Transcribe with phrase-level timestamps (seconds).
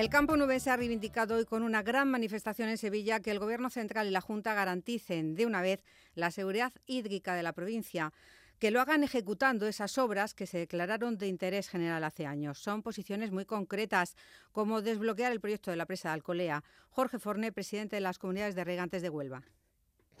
[0.00, 3.68] El campo se ha reivindicado hoy con una gran manifestación en Sevilla que el Gobierno
[3.68, 5.84] central y la Junta garanticen de una vez
[6.14, 8.10] la seguridad hídrica de la provincia
[8.58, 12.58] que lo hagan ejecutando esas obras que se declararon de interés general hace años.
[12.58, 14.16] Son posiciones muy concretas,
[14.52, 16.64] como desbloquear el proyecto de la presa de Alcolea.
[16.88, 19.42] Jorge Forné, presidente de las comunidades de regantes de Huelva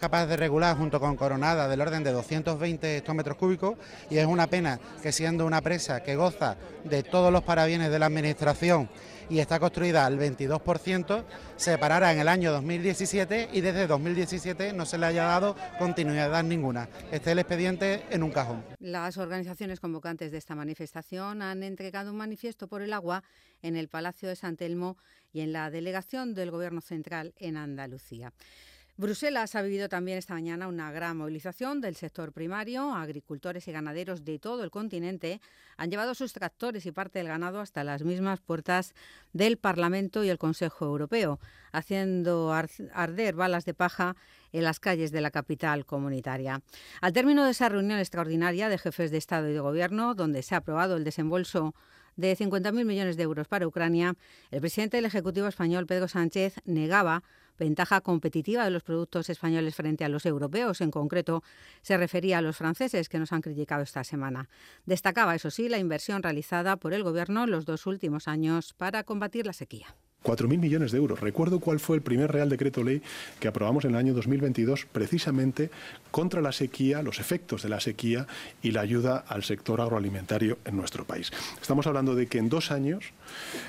[0.00, 3.76] capaz de regular junto con Coronada del orden de 220 hectómetros cúbicos
[4.08, 7.98] y es una pena que siendo una presa que goza de todos los parabienes de
[7.98, 8.88] la Administración
[9.28, 11.24] y está construida al 22%,
[11.56, 16.42] se parará en el año 2017 y desde 2017 no se le haya dado continuidad
[16.42, 16.88] ninguna.
[17.12, 18.64] Este el expediente en un cajón.
[18.80, 23.22] Las organizaciones convocantes de esta manifestación han entregado un manifiesto por el agua
[23.62, 24.96] en el Palacio de San Telmo
[25.32, 28.32] y en la delegación del Gobierno Central en Andalucía.
[29.00, 32.92] Bruselas ha vivido también esta mañana una gran movilización del sector primario.
[32.94, 35.40] Agricultores y ganaderos de todo el continente
[35.78, 38.92] han llevado sus tractores y parte del ganado hasta las mismas puertas
[39.32, 41.40] del Parlamento y el Consejo Europeo,
[41.72, 44.16] haciendo arder balas de paja
[44.52, 46.60] en las calles de la capital comunitaria.
[47.00, 50.54] Al término de esa reunión extraordinaria de jefes de Estado y de Gobierno, donde se
[50.54, 51.74] ha aprobado el desembolso
[52.20, 54.14] de 50.000 millones de euros para Ucrania,
[54.50, 57.22] el presidente del Ejecutivo español, Pedro Sánchez, negaba
[57.58, 60.80] ventaja competitiva de los productos españoles frente a los europeos.
[60.80, 61.42] En concreto,
[61.82, 64.48] se refería a los franceses que nos han criticado esta semana.
[64.86, 69.04] Destacaba, eso sí, la inversión realizada por el Gobierno en los dos últimos años para
[69.04, 69.94] combatir la sequía.
[70.24, 71.20] 4.000 millones de euros.
[71.20, 73.02] Recuerdo cuál fue el primer Real Decreto Ley
[73.38, 75.70] que aprobamos en el año 2022 precisamente
[76.10, 78.26] contra la sequía, los efectos de la sequía
[78.62, 81.32] y la ayuda al sector agroalimentario en nuestro país.
[81.60, 83.12] Estamos hablando de que en dos años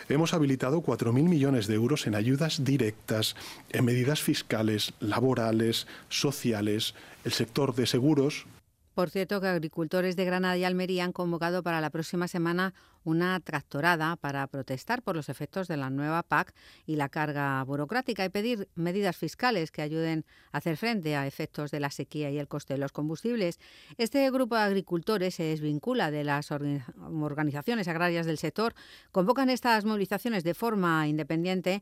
[0.10, 3.36] hemos habilitado 4.000 millones de euros en ayudas directas,
[3.70, 8.46] en medidas fiscales, laborales, sociales, el sector de seguros,
[8.94, 13.40] por cierto, que agricultores de Granada y Almería han convocado para la próxima semana una
[13.40, 16.54] tractorada para protestar por los efectos de la nueva PAC
[16.86, 21.72] y la carga burocrática y pedir medidas fiscales que ayuden a hacer frente a efectos
[21.72, 23.60] de la sequía y el coste de los combustibles.
[23.98, 28.74] Este grupo de agricultores se desvincula de las organizaciones agrarias del sector,
[29.12, 31.82] convocan estas movilizaciones de forma independiente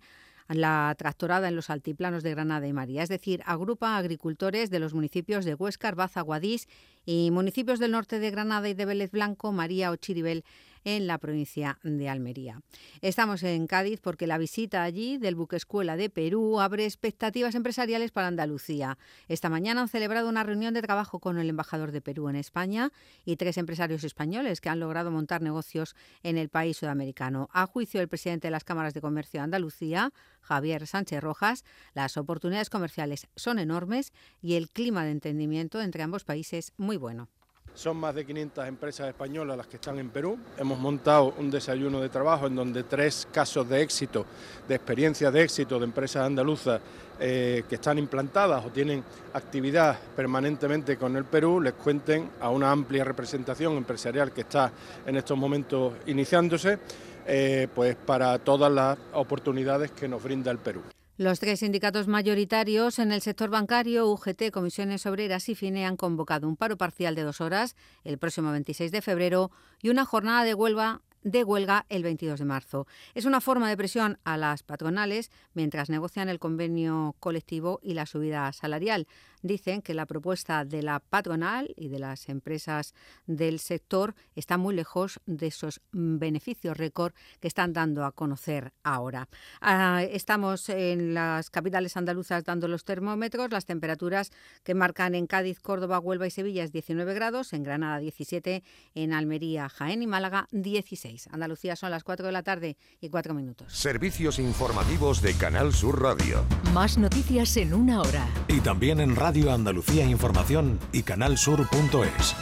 [0.50, 4.94] la tractorada en los altiplanos de Granada y María, es decir, agrupa agricultores de los
[4.94, 6.68] municipios de Huescar, Baza, Guadix
[7.06, 10.44] y municipios del norte de Granada y de Vélez Blanco, María o Chiribel
[10.84, 12.62] en la provincia de Almería.
[13.02, 18.12] Estamos en Cádiz porque la visita allí del buque escuela de Perú abre expectativas empresariales
[18.12, 18.98] para Andalucía.
[19.28, 22.92] Esta mañana han celebrado una reunión de trabajo con el embajador de Perú en España
[23.26, 27.50] y tres empresarios españoles que han logrado montar negocios en el país sudamericano.
[27.54, 30.12] A juicio del presidente de las cámaras de comercio de Andalucía,
[30.42, 31.64] Javier Sánchez Rojas,
[31.94, 37.28] las oportunidades comerciales son enormes y el clima de entendimiento entre ambos países muy bueno.
[37.76, 40.38] Son más de 500 empresas españolas las que están en Perú.
[40.58, 44.26] Hemos montado un desayuno de trabajo en donde tres casos de éxito,
[44.68, 46.82] de experiencia de éxito de empresas andaluzas
[47.20, 49.04] eh, que están implantadas o tienen
[49.34, 54.72] actividad permanentemente con el Perú, les cuenten a una amplia representación empresarial que está
[55.06, 56.80] en estos momentos iniciándose,
[57.28, 60.82] eh, pues para todas las oportunidades que nos brinda el Perú.
[61.20, 66.48] Los tres sindicatos mayoritarios en el sector bancario, UGT, Comisiones Obreras y FINE han convocado
[66.48, 67.76] un paro parcial de dos horas
[68.06, 72.46] el próximo 26 de febrero y una jornada de huelga de huelga el 22 de
[72.46, 72.88] marzo.
[73.16, 78.06] Es una forma de presión a las patronales mientras negocian el convenio colectivo y la
[78.06, 79.06] subida salarial.
[79.42, 82.94] Dicen que la propuesta de la patronal y de las empresas
[83.26, 89.30] del sector está muy lejos de esos beneficios récord que están dando a conocer ahora.
[89.62, 94.32] Ah, estamos en las capitales andaluzas dando los termómetros, las temperaturas
[94.64, 98.62] que marcan en Cádiz, Córdoba, Huelva y Sevilla es 19 grados, en Granada 17,
[98.96, 101.30] en Almería, Jaén y Málaga 16.
[101.32, 103.72] Andalucía son las 4 de la tarde y 4 minutos.
[103.74, 106.44] Servicios informativos de Canal Sur Radio.
[106.74, 108.28] Más noticias en una hora.
[108.50, 112.36] Y también en Radio Andalucía Información y canalsur.es.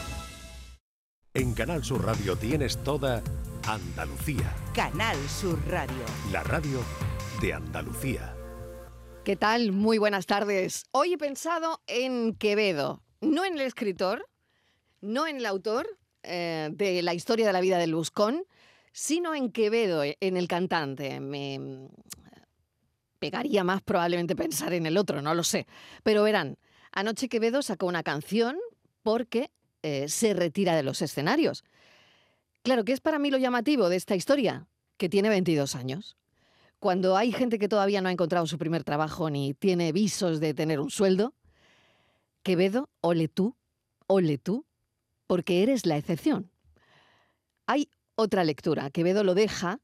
[1.33, 3.21] En Canal Sur Radio tienes toda
[3.67, 4.55] Andalucía.
[4.73, 6.05] Canal Sur Radio.
[6.31, 6.79] La radio
[7.41, 8.33] de Andalucía.
[9.25, 9.73] ¿Qué tal?
[9.73, 10.85] Muy buenas tardes.
[10.91, 14.25] Hoy he pensado en Quevedo, no en el escritor,
[15.01, 15.85] no en el autor
[16.23, 18.45] eh, de la historia de la vida del Buscón,
[18.93, 21.19] sino en Quevedo, eh, en el cantante.
[21.19, 21.87] Me mm,
[23.19, 25.67] pegaría más probablemente pensar en el otro, no lo sé.
[26.03, 26.57] Pero verán,
[26.97, 28.57] Anoche Quevedo sacó una canción
[29.03, 29.51] porque
[29.83, 31.63] eh, se retira de los escenarios.
[32.63, 34.65] Claro, ¿qué es para mí lo llamativo de esta historia?
[34.97, 36.17] Que tiene 22 años.
[36.79, 40.55] Cuando hay gente que todavía no ha encontrado su primer trabajo ni tiene visos de
[40.55, 41.35] tener un sueldo,
[42.41, 43.55] Quevedo, ole tú,
[44.07, 44.65] ole tú,
[45.27, 46.49] porque eres la excepción.
[47.67, 48.89] Hay otra lectura.
[48.89, 49.81] Quevedo lo deja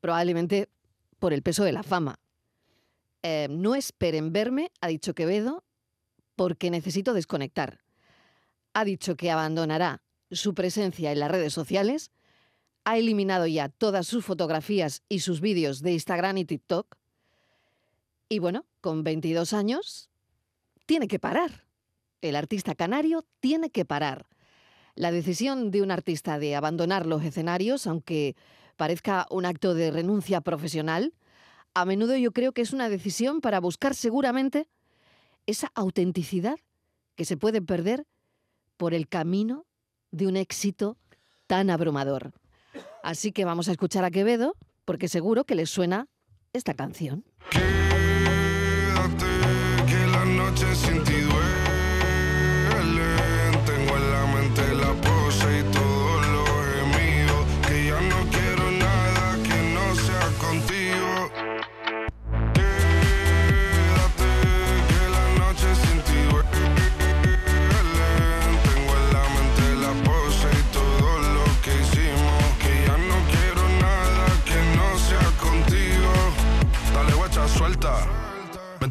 [0.00, 0.68] probablemente
[1.18, 2.20] por el peso de la fama.
[3.22, 5.64] Eh, no esperen verme, ha dicho Quevedo,
[6.36, 7.80] porque necesito desconectar.
[8.74, 12.10] Ha dicho que abandonará su presencia en las redes sociales,
[12.84, 16.96] ha eliminado ya todas sus fotografías y sus vídeos de Instagram y TikTok.
[18.28, 20.08] Y bueno, con 22 años,
[20.84, 21.64] tiene que parar.
[22.20, 24.26] El artista canario tiene que parar.
[24.94, 28.36] La decisión de un artista de abandonar los escenarios, aunque
[28.76, 31.12] parezca un acto de renuncia profesional,
[31.74, 34.68] a menudo yo creo que es una decisión para buscar seguramente
[35.46, 36.56] esa autenticidad
[37.14, 38.06] que se puede perder
[38.76, 39.66] por el camino
[40.10, 40.96] de un éxito
[41.46, 42.32] tan abrumador.
[43.02, 46.08] Así que vamos a escuchar a Quevedo, porque seguro que les suena
[46.52, 47.24] esta canción.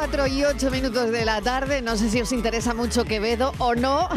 [0.00, 3.74] 4 y 8 minutos de la tarde, no sé si os interesa mucho Quevedo o
[3.74, 4.08] no.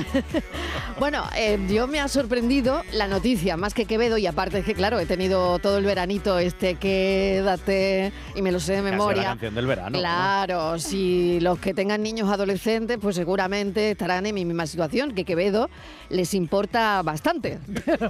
[0.97, 4.75] bueno, eh, yo me ha sorprendido la noticia, más que Quevedo, y aparte es que,
[4.75, 9.23] claro, he tenido todo el veranito este Quédate, y me lo sé de memoria.
[9.23, 9.99] la canción del verano.
[9.99, 15.25] Claro, si los que tengan niños adolescentes, pues seguramente estarán en mi misma situación, que
[15.25, 15.69] Quevedo
[16.09, 17.59] les importa bastante.
[17.85, 18.09] Pero,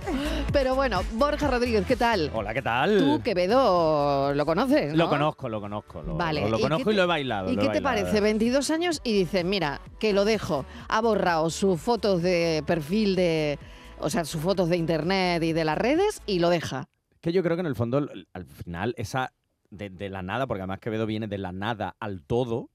[0.51, 2.29] pero bueno, Borja Rodríguez, ¿qué tal?
[2.33, 2.99] Hola, ¿qué tal?
[2.99, 4.97] Tú Quevedo lo conoces, ¿no?
[5.05, 6.03] Lo conozco, lo conozco.
[6.03, 7.51] Lo, Vale, lo, lo ¿y conozco qué y lo he bailado.
[7.51, 8.21] ¿Y qué te parece?
[8.21, 10.65] 22 años y dices, mira, que lo dejo.
[10.89, 13.59] Ha borrado sus fotos de perfil de...
[13.99, 16.89] O sea, sus fotos de internet y de las redes y lo deja.
[17.21, 19.31] Que yo creo que en el fondo, al final, esa
[19.69, 22.69] de, de la nada, porque además Quevedo viene de la nada al todo.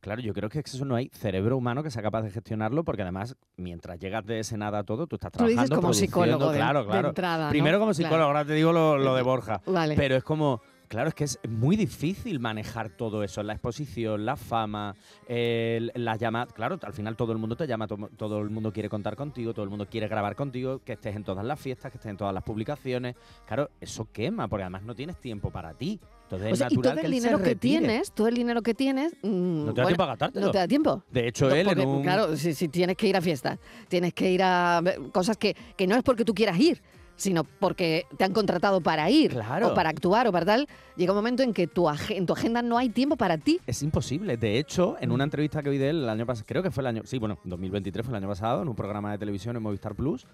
[0.00, 3.02] Claro, yo creo que eso no hay cerebro humano que sea capaz de gestionarlo, porque
[3.02, 5.80] además, mientras llegas de ese nada a todo, tú estás Tú lo dices trabajando.
[5.80, 7.48] como psicólogo de- claro, de claro.
[7.50, 7.94] Primero como Claro.
[7.94, 9.60] psicólogo, ahora te digo lo, lo de Borja.
[9.66, 9.94] Vale.
[9.94, 10.60] Pero es como,
[10.92, 14.94] claro, es que es muy difícil manejar todo eso, la exposición, la fama,
[15.26, 16.52] el- las llamadas.
[16.52, 19.54] Claro, al final todo el mundo te llama, to- todo el mundo quiere contar contigo,
[19.54, 22.18] todo el mundo quiere grabar contigo, que estés en todas las fiestas, que estés en
[22.18, 23.16] todas las publicaciones.
[23.46, 25.98] Claro, eso quema, porque además no tienes tiempo para ti.
[26.24, 28.74] Entonces O es y natural todo que el dinero que tienes, todo el dinero que
[28.74, 29.12] tienes...
[29.22, 30.46] mm, No te da bueno, tiempo a gastártelo.
[30.46, 31.02] No te da tiempo.
[31.10, 32.02] De hecho, No, él porque, en un...
[32.02, 35.86] Claro, si, si tienes que ir a fiestas, tienes que ir a cosas que, que
[35.86, 36.82] no es porque tú quieras ir,
[37.16, 39.68] sino porque te han contratado para ir, Claro.
[39.68, 40.68] o para actuar, o para tal.
[40.96, 43.60] Llega un momento en que tu en tu agenda no hay tiempo para ti.
[43.66, 44.36] Es imposible.
[44.36, 46.82] De hecho, en una entrevista que vi de él el año pasado, creo que fue
[46.82, 49.62] el año, sí, bueno, 2023 fue el año pasado, en un programa de televisión en
[49.62, 50.26] Movistar Plus,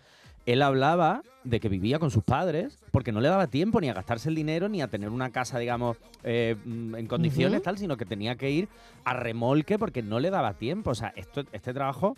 [0.46, 3.92] él hablaba de que vivía con sus padres porque no le daba tiempo ni a
[3.94, 7.96] gastarse el dinero ni a tener una casa, digamos, eh, mm, en condiciones tal, sino
[7.98, 8.68] que tenía que ir
[9.04, 10.90] a remolque porque no le daba tiempo.
[10.90, 12.16] O sea, esto, este trabajo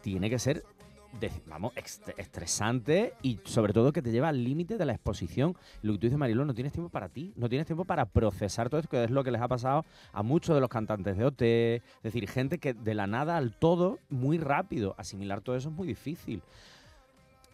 [0.00, 0.64] tiene que ser
[1.20, 1.72] de- vamos,
[2.16, 5.56] estresante y sobre todo que te lleva al límite de la exposición.
[5.82, 8.68] Lo que tú dices, Marilo, no tienes tiempo para ti, no tienes tiempo para procesar
[8.68, 11.24] todo esto, que es lo que les ha pasado a muchos de los cantantes de
[11.24, 15.68] OT, es decir, gente que de la nada al todo, muy rápido, asimilar todo eso
[15.70, 16.42] es muy difícil.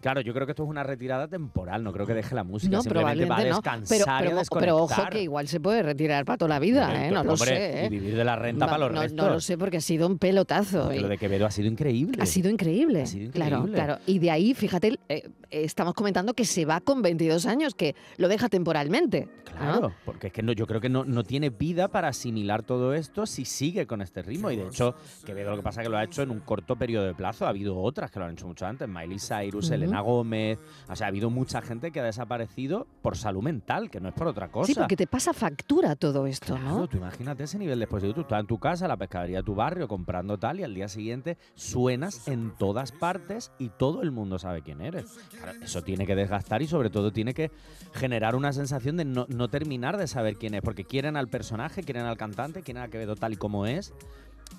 [0.02, 2.76] Claro, yo creo que esto es una retirada temporal, no creo que deje la música,
[2.76, 3.62] No, simplemente va a probablemente no.
[3.62, 6.58] Pero, descansar y a pero, pero ojo que igual se puede retirar para toda la
[6.58, 7.10] vida, ¿eh?
[7.12, 7.82] No lo hombre, sé.
[7.84, 7.86] ¿eh?
[7.86, 9.26] Y vivir de la renta Va- para los no, restos.
[9.26, 10.82] no lo sé porque ha sido un pelotazo.
[10.82, 12.20] Porque y- lo de Quevedo ha sido increíble.
[12.20, 13.02] Ha sido increíble.
[13.02, 13.78] Ha sido Claro, increíble.
[13.84, 13.98] claro.
[14.06, 18.26] Y de ahí, fíjate, eh, estamos comentando que se va con 22 años, que lo
[18.26, 19.28] deja temporalmente.
[19.56, 22.94] Claro, porque es que no, yo creo que no, no tiene vida para asimilar todo
[22.94, 24.50] esto si sigue con este ritmo.
[24.50, 24.94] Y de hecho,
[25.24, 27.46] Quevedo lo que pasa es que lo ha hecho en un corto periodo de plazo.
[27.46, 28.88] Ha habido otras que lo han hecho mucho antes.
[28.88, 29.74] Miley Cyrus, Ujú.
[30.00, 30.58] Gómez.
[30.88, 34.14] O sea, ha habido mucha gente que ha desaparecido por salud mental, que no es
[34.14, 34.66] por otra cosa.
[34.66, 36.88] Sí, porque te pasa factura todo esto, Claro, ¿no?
[36.88, 38.14] tú imagínate ese nivel de exposición.
[38.14, 40.88] Tú estás en tu casa, la pescadería de tu barrio, comprando tal, y al día
[40.88, 45.18] siguiente suenas en todas partes y todo el mundo sabe quién eres.
[45.30, 47.50] Claro, eso tiene que desgastar y sobre todo tiene que
[47.92, 51.82] generar una sensación de no, no terminar de saber quién es, porque quieren al personaje,
[51.82, 53.92] quieren al cantante, quieren a Quevedo tal y como es.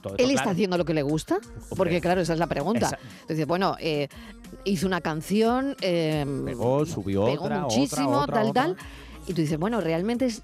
[0.01, 1.37] Todo esto, ¿Él está claro, haciendo lo que le gusta?
[1.75, 2.87] Porque claro, esa es la pregunta.
[2.87, 4.09] Esa- Entonces, bueno, eh,
[4.65, 8.63] hizo una canción, eh, Pegó, subió pegó otra, muchísimo, otra, tal, otra.
[8.63, 8.77] tal.
[9.27, 10.41] Y tú dices, bueno, realmente es-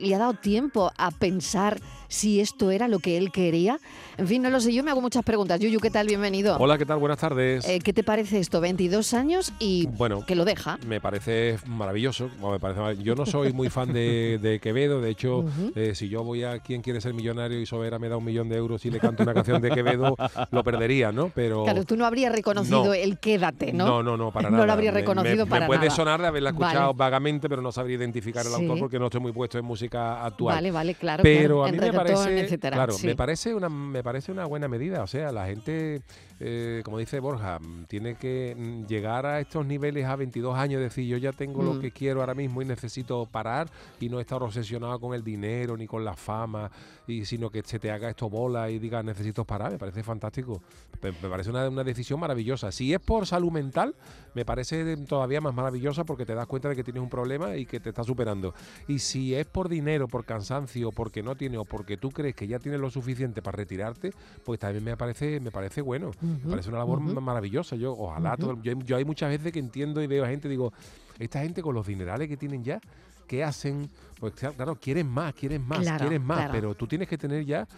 [0.00, 3.78] le ha dado tiempo a pensar si esto era lo que él quería.
[4.16, 5.60] En fin, no lo sé, yo me hago muchas preguntas.
[5.60, 6.06] Yuyu, ¿qué tal?
[6.06, 6.56] Bienvenido.
[6.58, 6.98] Hola, ¿qué tal?
[6.98, 7.68] Buenas tardes.
[7.68, 8.60] Eh, ¿Qué te parece esto?
[8.60, 10.78] 22 años y Bueno, que lo deja.
[10.86, 12.30] me parece maravilloso.
[12.40, 15.00] bueno, me parece yo no soy muy fan de, de Quevedo.
[15.00, 18.16] De hecho, eh, si yo voy a quien quiere ser millonario y Sobera me da
[18.16, 20.16] un millón de euros y le canto una canción de Quevedo,
[20.50, 21.30] lo perdería, ¿no?
[21.34, 22.94] Pero Claro, tú no habrías reconocido No.
[22.94, 23.86] el quédate, ¿no?
[23.86, 24.66] No, no, no, para No nada.
[24.66, 25.90] lo habría reconocido me, para me puede nada.
[25.90, 26.96] sonar de haberla escuchado Vale.
[26.96, 28.62] vagamente, pero no sabría identificar el Sí.
[28.62, 30.54] autor porque no estoy muy puesto en música actual.
[30.56, 31.22] Vale, vale, claro.
[31.22, 32.76] pero claro, a mí me reggaetón, parece, etcétera.
[32.76, 33.06] claro, sí.
[33.06, 35.02] me parece una me parece una buena medida.
[35.02, 36.02] O sea, la gente,
[36.40, 40.80] eh, como dice Borja, mm, tiene que mm, llegar a estos niveles a 22 años,
[40.80, 41.66] decir yo ya tengo Mm.
[41.74, 43.68] lo que quiero ahora mismo y necesito parar
[44.00, 46.70] y no estar obsesionado con el dinero ni con la fama,
[47.08, 49.72] y sino que se te haga esto bola y digas necesito parar.
[49.72, 50.62] Me parece fantástico.
[51.02, 52.70] Me, me parece una, una decisión maravillosa.
[52.70, 53.94] Si es por salud mental,
[54.34, 57.64] me parece todavía más maravillosa porque te das cuenta de que tienes un problema y
[57.66, 58.54] que te está superando.
[58.86, 62.46] Y si es por dinero, por cansancio, porque no tiene o porque tú crees que
[62.46, 64.12] ya tienes lo suficiente para retirarte,
[64.44, 66.10] pues también me parece, me parece bueno.
[66.20, 67.74] Me parece una labor ma- maravillosa.
[67.76, 70.72] Yo, ojalá, todo- yo, yo hay muchas veces que entiendo y veo a gente, digo,
[71.18, 72.80] esta gente con los dinerales que tienen ya,
[73.28, 73.88] ¿qué hacen?
[74.18, 76.52] Pues cla- claro, quieren más, quieren más, Claro, quieren más, claro.
[76.52, 77.68] pero tú tienes que tener ya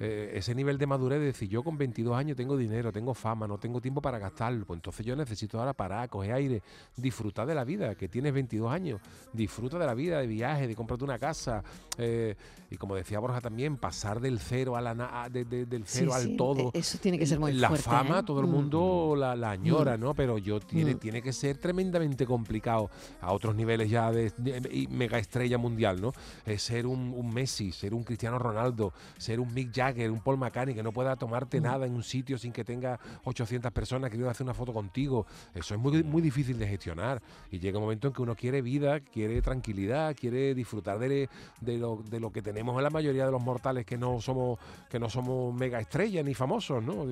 [0.00, 3.48] eh, ese nivel de madurez de decir, yo con 22 años tengo dinero, tengo fama,
[3.48, 6.62] no tengo tiempo para gastarlo, pues entonces yo necesito ahora parar, coger aire,
[6.96, 9.00] disfrutar de la vida, que tienes 22 años,
[9.32, 11.64] disfruta de la vida, de viaje, de comprarte una casa,
[11.96, 12.36] eh,
[12.70, 16.12] y como decía Borja también, pasar del cero a la na- de- de- del cero
[16.14, 16.70] sí, al todo.
[16.74, 17.84] e- Eso tiene que ser muy la fuerte.
[17.90, 18.22] fama ¿eh?
[18.22, 18.50] todo el Mm.
[18.50, 20.00] mundo la, la añora, Mm.
[20.00, 20.14] ¿no?
[20.14, 20.98] Pero yo tiene, Mm.
[21.00, 22.88] tiene que ser tremendamente complicado
[23.20, 24.32] a otros niveles ya de,
[24.98, 26.12] mega estrella mundial, ¿no?
[26.44, 30.36] Eh, ser un, un Messi, ser un Cristiano Ronaldo, ser un Mick Jagger, un Paul
[30.38, 31.62] McCartney que no pueda tomarte Mm.
[31.62, 35.26] nada en un sitio sin que tenga 800 personas queriendo hacer una foto contigo.
[35.54, 37.22] Eso es muy, muy difícil de gestionar.
[37.50, 41.28] Y llega un momento en que uno quiere vida, quiere tranquilidad, quiere disfrutar de,
[41.60, 44.58] de lo, de lo que tenemos en la mayoría de los mortales que no somos
[44.90, 47.04] que no somos mega estrellas ni famosos, ¿no?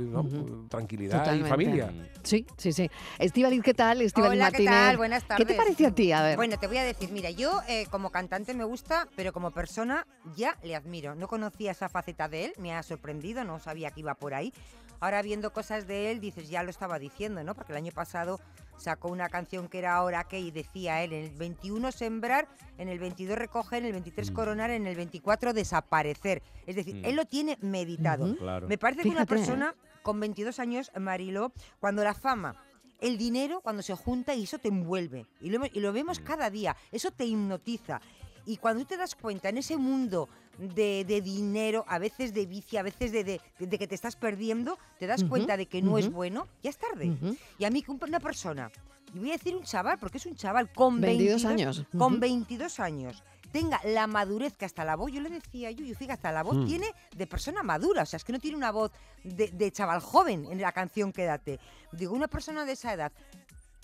[0.68, 1.46] Tranquilidad Totalmente.
[1.48, 1.92] y familia.
[2.22, 2.90] Sí, sí, sí.
[3.18, 4.00] Estivaliz, ¿qué tal?
[4.02, 4.96] Estivaliz Hola, ¿qué tal?
[4.96, 5.46] Buenas ¿Qué tardes.
[5.46, 6.12] te parece a ti?
[6.12, 6.36] A ver.
[6.36, 10.06] Bueno, te voy a decir, mira, yo eh, como cantante me gusta, pero como persona
[10.34, 11.14] ya le admiro.
[11.14, 14.52] No conocía esa faceta de él, me ha sorprendido, no sabía que iba por ahí.
[14.98, 17.54] Ahora viendo cosas de él, dices, ya lo estaba diciendo, ¿no?
[17.54, 18.40] Porque el año pasado
[18.78, 22.88] sacó una canción que era Ahora que y decía él, en el 21 sembrar, en
[22.88, 24.34] el 22 recoger, en el 23 Mm.
[24.34, 26.42] coronar, en el 24 desaparecer.
[26.66, 27.04] Es decir, Mm.
[27.04, 28.24] él lo tiene meditado.
[28.24, 28.36] Ujú.
[28.36, 28.68] Claro.
[28.68, 29.26] Me parece que una ¿eh?
[29.26, 32.54] persona con 22 años, Marilo, cuando la fama,
[33.00, 35.26] el dinero, cuando se junta y eso te envuelve.
[35.40, 36.24] Y lo, hemos- y lo vemos Mm.
[36.24, 36.76] cada día.
[36.92, 38.00] Eso te hipnotiza.
[38.46, 42.46] Y cuando tú te das cuenta en ese mundo de, de dinero, a veces de
[42.46, 45.82] vicio, a veces de, de- de que te estás perdiendo, te das cuenta de que
[45.82, 47.12] no es bueno, ya es tarde.
[47.58, 48.70] Y a mí una persona,
[49.14, 51.84] y voy a decir un chaval, porque es un chaval con 22 22, años.
[51.98, 52.20] con Ujú.
[52.20, 53.22] 22 años,
[53.56, 56.42] tenga la madurez que hasta la voz, yo le decía a Yuyu, fíjate, hasta la
[56.42, 56.66] voz Mm.
[56.66, 58.92] tiene de persona madura, o sea, es que no tiene una voz
[59.24, 61.58] de, de chaval joven en la canción Quédate.
[61.92, 63.12] Digo, una persona de esa edad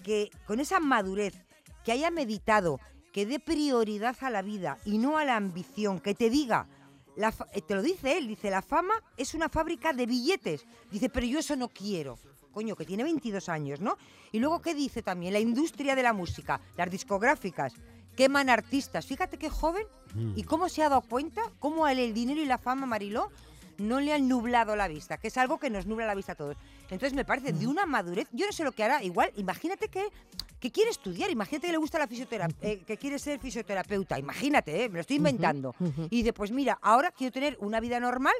[0.05, 1.35] que con esa madurez,
[1.85, 2.81] que haya meditado,
[3.15, 6.67] que dé prioridad a la vida y no a la ambición, que te diga,
[7.17, 10.67] la eh, te lo dice él, dice, la fama es una fábrica de billetes.
[10.91, 12.19] Dice, pero yo eso no quiero.
[12.53, 13.97] Coño, que tiene 22 años, ¿no?
[14.33, 15.33] Y luego, ¿qué dice también?
[15.33, 17.73] La industria de la música, las discográficas,
[18.17, 19.07] queman artistas.
[19.07, 20.33] Fíjate qué joven Mm.
[20.37, 23.31] y cómo se ha dado cuenta, cómo el dinero y la fama, Mariló,
[23.79, 26.35] no le han nublado la vista, que es algo que nos nubla la vista a
[26.35, 26.57] todos.
[26.91, 30.09] Entonces me parece de una madurez, yo no sé lo que hará, igual, imagínate que,
[30.61, 34.89] que quiere estudiar, imagínate que le gusta la fisioterapia, que quiere ser fisioterapeuta, imagínate, ¿eh?
[34.91, 35.75] me lo estoy inventando.
[36.11, 38.35] Y dice, pues mira, ahora quiero tener una vida normal,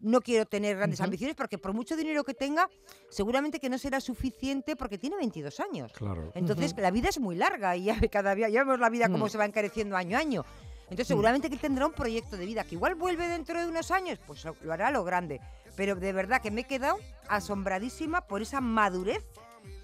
[0.00, 2.68] no quiero tener grandes ambiciones porque por mucho dinero que tenga,
[3.08, 5.92] seguramente que no será suficiente porque tiene 22 años.
[5.92, 6.30] Claro.
[6.34, 9.26] Entonces, la vida es muy larga y ya cada día, ya vemos la vida cómo
[9.26, 9.30] Mm.
[9.30, 10.44] se va encareciendo año a año.
[10.84, 13.90] Entonces, seguramente que él tendrá un proyecto de vida que igual vuelve dentro de unos
[13.90, 15.40] años, pues lo, lo hará a lo grande.
[15.76, 16.96] Pero de verdad que me he quedado
[17.28, 19.24] asombradísima por esa madurez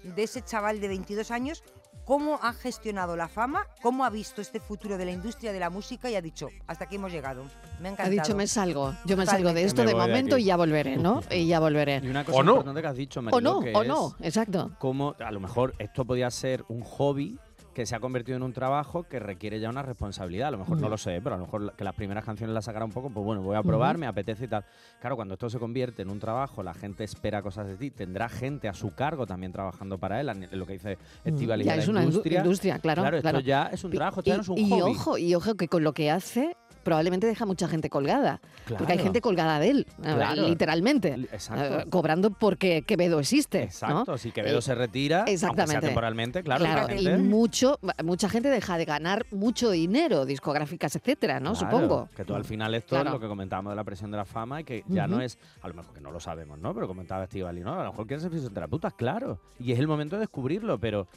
[0.03, 1.63] de ese chaval de 22 años,
[2.05, 5.69] cómo ha gestionado la fama, cómo ha visto este futuro de la industria de la
[5.69, 7.43] música y ha dicho, hasta aquí hemos llegado.
[7.81, 8.09] Me ha Ha encantado.
[8.11, 8.93] dicho, me salgo.
[9.05, 11.21] Yo me salgo de esto Me de momento y ya volveré, ¿no?
[11.31, 11.99] Y ya volveré.
[12.03, 12.51] Y una cosa O no.
[12.53, 14.71] importante que has dicho, O Mariló, no, que o es no, exacto.
[14.79, 17.39] cómo a lo mejor esto podía ser un hobby
[17.75, 20.47] que se ha convertido en un trabajo que requiere ya una responsabilidad.
[20.47, 20.91] A lo mejor no Ujú.
[20.91, 23.23] lo sé, pero a lo mejor que las primeras canciones las sacara un poco, pues
[23.25, 24.63] bueno, voy a probar, me apetece y tal.
[25.01, 28.29] Claro, cuando esto se convierte en un trabajo, la gente espera cosas de ti, tendrá
[28.29, 31.75] gente a su cargo también trabajando para él, en lo que dice Estival y Ya
[31.75, 32.39] la es una indu- industria.
[32.39, 33.39] industria, claro, Claro, esto claro.
[33.41, 34.81] ya es un trabajo, esto ya no es un y, hobby.
[34.81, 38.39] ojo, y ojo que con lo que hace probablemente deja mucha gente colgada.
[38.67, 39.03] Porque hay Claro.
[39.05, 40.47] gente colgada de él, eh, Claro.
[40.47, 41.17] literalmente.
[41.17, 41.79] Li- exacto.
[41.79, 43.57] eh, cobrando porque Quevedo existe.
[43.57, 43.63] ¿no?
[43.65, 45.87] Exacto, si Quevedo Eh, se retira, aunque sea exactamente.
[45.87, 47.17] temporalmente, claro, Claro, la y gente-
[47.65, 51.53] mucho, mucha gente deja de ganar mucho dinero, discográficas, etcétera, ¿no?
[51.53, 52.09] Claro, Supongo.
[52.15, 53.09] Que tú al final esto Claro.
[53.09, 55.37] es lo que comentábamos de la presión de la fama y que ya no es,
[55.61, 56.73] a lo mejor que no lo sabemos, ¿no?
[56.73, 57.73] Pero comentaba Estivali, ¿no?
[57.79, 59.39] A lo mejor quieren ser fisioterapeutas, claro.
[59.59, 61.07] Y es el momento de descubrirlo, pero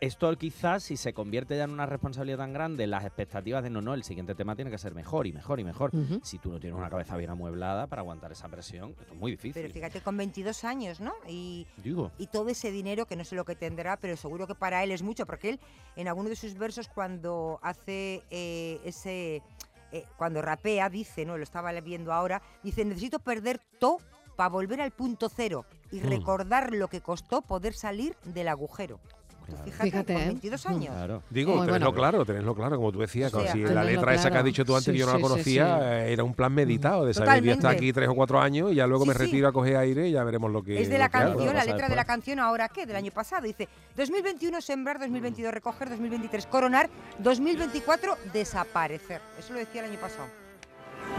[0.00, 3.80] esto quizás si se convierte ya en una responsabilidad tan grande, las expectativas de no,
[3.80, 5.90] no, el siguiente tema tiene que ser mejor y mejor y mejor.
[6.22, 9.32] Si tú no tienes una cabeza bien amueblada para aguantar esa presión, esto es muy
[9.32, 9.60] difícil.
[9.60, 11.12] Pero fíjate, con 22 años, ¿no?
[11.28, 12.12] Y, Digo.
[12.18, 14.92] y todo ese dinero, que no sé lo que tendrá, pero seguro que para él
[14.92, 15.60] es mucho, porque él,
[15.96, 19.42] en alguno de sus versos, cuando hace eh, ese.
[19.90, 21.36] eh, cuando rapea, dice, ¿no?
[21.38, 23.98] Lo estaba viendo ahora, dice: Necesito perder todo
[24.36, 26.04] para volver al punto cero y Mm.
[26.08, 29.00] recordar lo que costó poder salir del agujero.
[29.48, 30.26] Tú Fíjate, Fíjate, con ¿eh?
[30.26, 30.94] 22 años.
[31.30, 31.94] Digo, Muy tenerlo bueno.
[31.94, 34.44] claro, tenerlo claro, como tú decías, O como sea, si la letra esa que has
[34.44, 35.84] dicho tú antes Sí, yo no la sí, conocía, sí.
[35.84, 37.86] eh, era un plan meditado de saber, voy a estar Totalmente.
[37.86, 39.20] aquí tres o cuatro años y ya luego Sí, me sí.
[39.20, 41.12] retiro a coger aire y ya veremos lo que Es de la hago.
[41.12, 42.84] canción, la letra de la canción, ¿ahora qué?
[42.84, 43.42] Del año pasado.
[43.46, 46.90] Dice, 2021 sembrar, 2022 recoger, 2023 coronar,
[47.20, 49.22] 2024 desaparecer.
[49.38, 50.26] Eso lo decía el año pasado.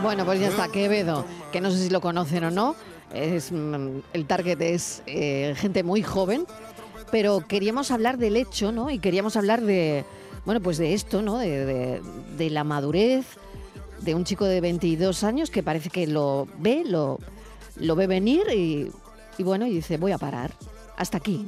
[0.03, 2.75] Bueno, pues ya está, Quevedo, que no sé si lo conocen o no.
[3.12, 6.45] Es, mm, el target es eh, gente muy joven,
[7.12, 8.89] pero queríamos hablar del hecho, ¿no?
[8.89, 10.06] Y queríamos hablar de,
[10.46, 11.38] bueno, pues de esto, ¿no?
[11.38, 12.01] De,
[12.38, 13.25] de- la madurez
[14.01, 17.20] de un chico de 22 años que parece que lo ve, lo,
[17.75, 18.92] lo ve venir y,
[19.38, 20.51] y bueno, y dice, voy a parar.
[20.98, 21.48] Hasta aquí.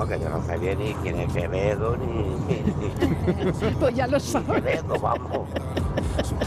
[0.00, 4.62] Vamos, que yo no sé bien ni quién es Quevedo, ni, Pues ya lo sabes.
[4.62, 5.46] Quevedo, vamos.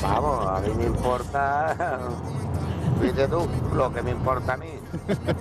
[0.01, 1.99] Vamos, a mí me importa,
[3.01, 4.69] viste tú, lo que me importa a mí.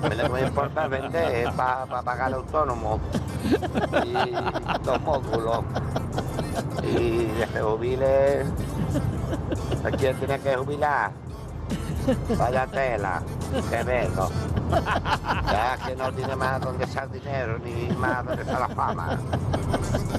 [0.02, 3.00] A mí lo que me importa es vender para pagar el autónomo
[4.04, 5.64] y los módulos.
[6.82, 8.42] Y que se jubile.
[9.84, 11.12] ¿A quién tiene que jubilar?
[12.38, 13.22] Vaya tela,
[13.70, 14.30] Quevedo.
[15.46, 19.18] Ya que no tiene más donde echar dinero ni más donde echar la fama.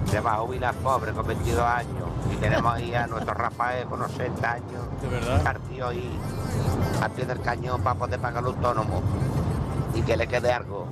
[0.05, 2.07] Se va a jubilar pobre con 22 años.
[2.31, 4.83] Y tenemos ahí a nuestro Rafael con 80 años.
[5.01, 5.43] De verdad.
[5.43, 6.19] Partido ahí
[7.01, 9.01] al pie del cañón para poder pagar el autónomo.
[9.93, 10.87] Y que le quede algo.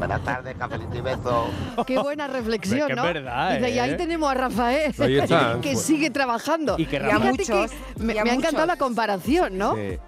[0.00, 1.50] Buenas tardes, cafelito y besos.
[1.86, 3.02] Qué buena reflexión, Es que es ¿no?
[3.04, 3.94] verdad, Dice, y ahí ¿eh?
[3.96, 5.58] tenemos a Rafael, Ahí está.
[5.62, 6.76] que sigue trabajando.
[6.78, 8.66] Y que Fíjate Rafael- que muchos, me, y a me ha encantado muchos.
[8.68, 9.74] la comparación, ¿no?
[9.76, 9.98] Sí.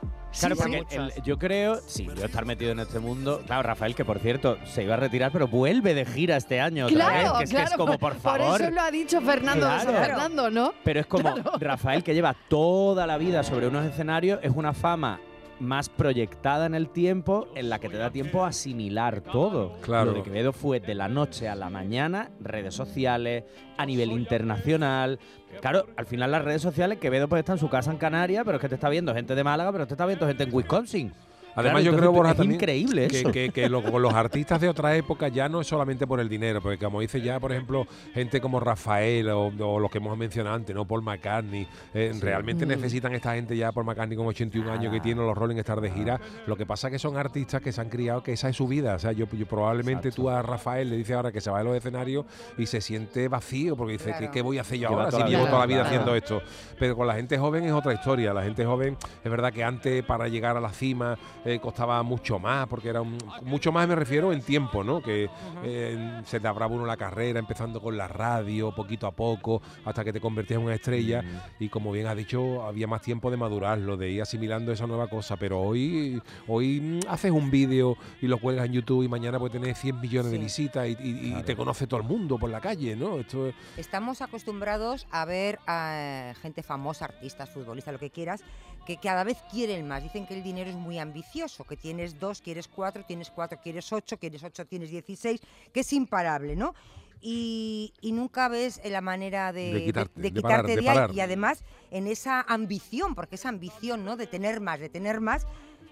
[0.40, 0.62] Claro, sí.
[0.62, 3.42] porque el- yo creo, sí, yo estar metido en este mundo.
[3.44, 6.86] Claro, Rafael, que por cierto se iba a retirar, pero vuelve de gira este año
[6.86, 7.20] otra vez.
[7.20, 7.70] Claro, Que es, que claro.
[7.72, 8.60] es como, por favor.
[8.62, 10.06] eso lo ha dicho Fernando de San Claro.
[10.06, 10.72] Fernando, ¿no?
[10.84, 15.20] Pero es como Rafael, que lleva toda la vida sobre unos escenarios, es una fama
[15.62, 19.72] más proyectada en el tiempo, en la que te da tiempo a asimilar todo.
[19.80, 20.10] Claro.
[20.10, 23.44] Lo de Quevedo fue de la noche a la mañana, redes sociales,
[23.78, 25.18] a nivel internacional.
[25.60, 28.56] Claro, al final las redes sociales, Quevedo puede estar en su casa en Canarias, pero
[28.56, 31.12] es que te está viendo gente de Málaga, pero te está viendo gente en Wisconsin.
[31.54, 33.30] Además, Claro, yo creo, Borja, es también increíble que, eso.
[33.32, 36.60] que- que lo- los artistas de otra época ya no es solamente por el dinero,
[36.62, 40.56] porque como dice ya, por ejemplo, gente como Rafael o, o los que hemos mencionado
[40.56, 40.86] antes, ¿no?
[40.86, 42.68] Paul McCartney, eh, realmente Mm.
[42.70, 45.90] necesitan esta gente ya, Paul McCartney con 81 años que tiene los Rolling Stars de
[45.90, 46.20] gira.
[46.46, 48.66] Lo que pasa es que son artistas que se han criado, que esa es su
[48.66, 48.94] vida.
[48.94, 51.64] O sea, yo, yo probablemente tú a Rafael le dices ahora que se va de
[51.64, 52.24] los escenarios
[52.56, 54.32] y se siente vacío, porque dice, ¿qué, Claro.
[54.32, 55.06] qué voy a hacer yo ahora?
[55.10, 55.88] toda Si la llevo vida, toda la vida claro.
[55.88, 56.42] haciendo esto.
[56.78, 58.32] Pero con la gente joven es otra historia.
[58.32, 62.38] La gente joven, es verdad que antes para llegar a la cima eh, costaba mucho
[62.38, 65.02] más, porque era un- mucho más me refiero en tiempo, ¿no?
[65.02, 65.28] Que
[65.64, 70.04] eh, se te abraba uno la carrera, empezando con la radio, poquito a poco, hasta
[70.04, 71.22] que te convertías en una estrella.
[71.58, 75.08] Y como bien has dicho, había más tiempo de madurarlo, de ir asimilando esa nueva
[75.08, 75.36] cosa.
[75.36, 79.52] Pero hoy, hoy mm, haces un vídeo y lo cuelgas en YouTube y mañana puede
[79.58, 82.60] tener 100 millones de visitas y, y- y te conoce todo el mundo por la
[82.60, 83.18] calle, ¿no?
[83.18, 88.42] Esto es- Estamos acostumbrados a ver a gente famosa, artistas, futbolistas, lo que quieras,
[88.86, 90.02] que cada vez quieren más.
[90.02, 93.92] Dicen que el dinero es muy ambicioso, que tienes dos, quieres cuatro, tienes cuatro, quieres
[93.92, 95.40] ocho, quieres ocho, tienes dieciséis,
[95.72, 96.74] que es imparable, ¿no?
[97.20, 101.14] Y, y nunca ves la manera de, De quitarte, de de quitarte.
[101.14, 104.16] Y además en esa ambición, porque esa ambición, ¿no?
[104.16, 105.46] De tener más, de tener más,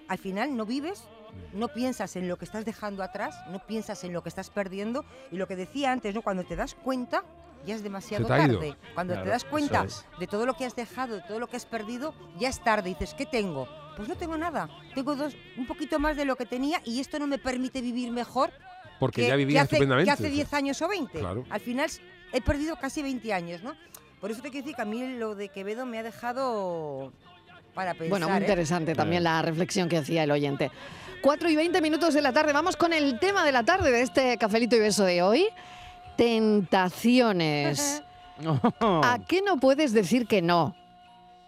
[0.08, 1.04] al final no vives,
[1.52, 5.04] no piensas en lo que estás dejando atrás, no piensas en lo que estás perdiendo.
[5.30, 6.22] Y lo que decía antes, ¿no?
[6.22, 7.22] Cuando te das cuenta,
[7.66, 8.76] ya es demasiado tarde.
[8.94, 10.04] Cuando Claro, te das cuenta es.
[10.18, 12.90] de todo lo que has dejado, de todo lo que has perdido, ya es tarde.
[12.90, 13.68] Y dices, ¿qué tengo?
[13.96, 14.68] Pues no tengo nada.
[14.94, 18.10] Tengo dos, un poquito más de lo que tenía y esto no me permite vivir
[18.10, 18.50] mejor.
[18.98, 20.06] Porque que, ya que vivías hace, estupendamente.
[20.06, 21.18] que hace 10 años o 20.
[21.18, 21.44] Claro.
[21.50, 21.90] Al final
[22.32, 23.74] he perdido casi 20 años, ¿no?
[24.20, 27.12] Por eso te quiero decir que a mí lo de Quevedo me ha dejado
[27.74, 28.10] para pensar.
[28.10, 28.40] Bueno, muy ¿eh?
[28.40, 30.70] interesante también la reflexión que hacía el oyente.
[31.22, 32.52] 4 y 20 minutos de la tarde.
[32.52, 35.46] Vamos con el tema de la tarde de este cafelito y beso de hoy.
[36.20, 38.02] Tentaciones.
[38.80, 40.76] ¿A qué no puedes decir que no?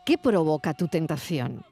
[0.06, 1.62] ¿Qué provoca tu tentación?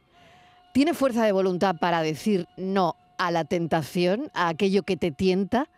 [0.75, 5.71] ¿Tiene fuerza de voluntad para decir no a la tentación, a aquello que te tienta?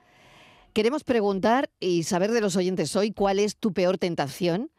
[0.72, 4.72] Queremos preguntar y saber de los oyentes hoy cuál es tu peor tentación.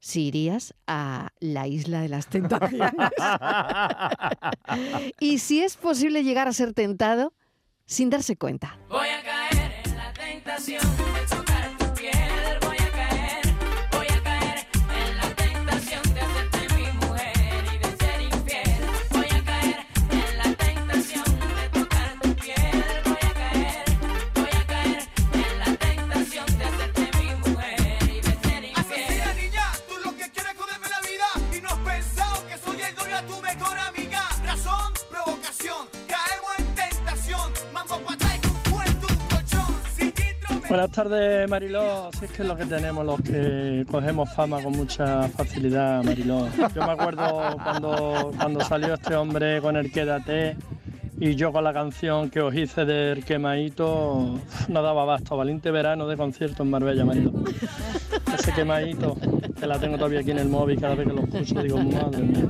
[0.00, 2.92] Si irías a la isla de las tentaciones.
[5.20, 7.34] y si es posible llegar a ser tentado
[7.84, 8.78] sin darse cuenta.
[8.88, 11.13] Voy a caer en la tentación
[40.74, 42.10] Buenas tardes, Mariló.
[42.18, 46.48] Si es que es lo que tenemos los que cogemos fama con mucha facilidad, Mariló.
[46.74, 50.56] Yo me acuerdo cuando, cuando salió este hombre con el Quédate
[51.20, 55.36] y yo con la canción que os hice del quemadito, no daba abasto.
[55.36, 57.30] Valiente verano de concierto en Marbella, Mariló.
[58.36, 59.16] Ese quemadito,
[59.60, 62.20] que la tengo todavía aquí en el móvil, cada vez que lo escucho digo, madre
[62.20, 62.48] mía.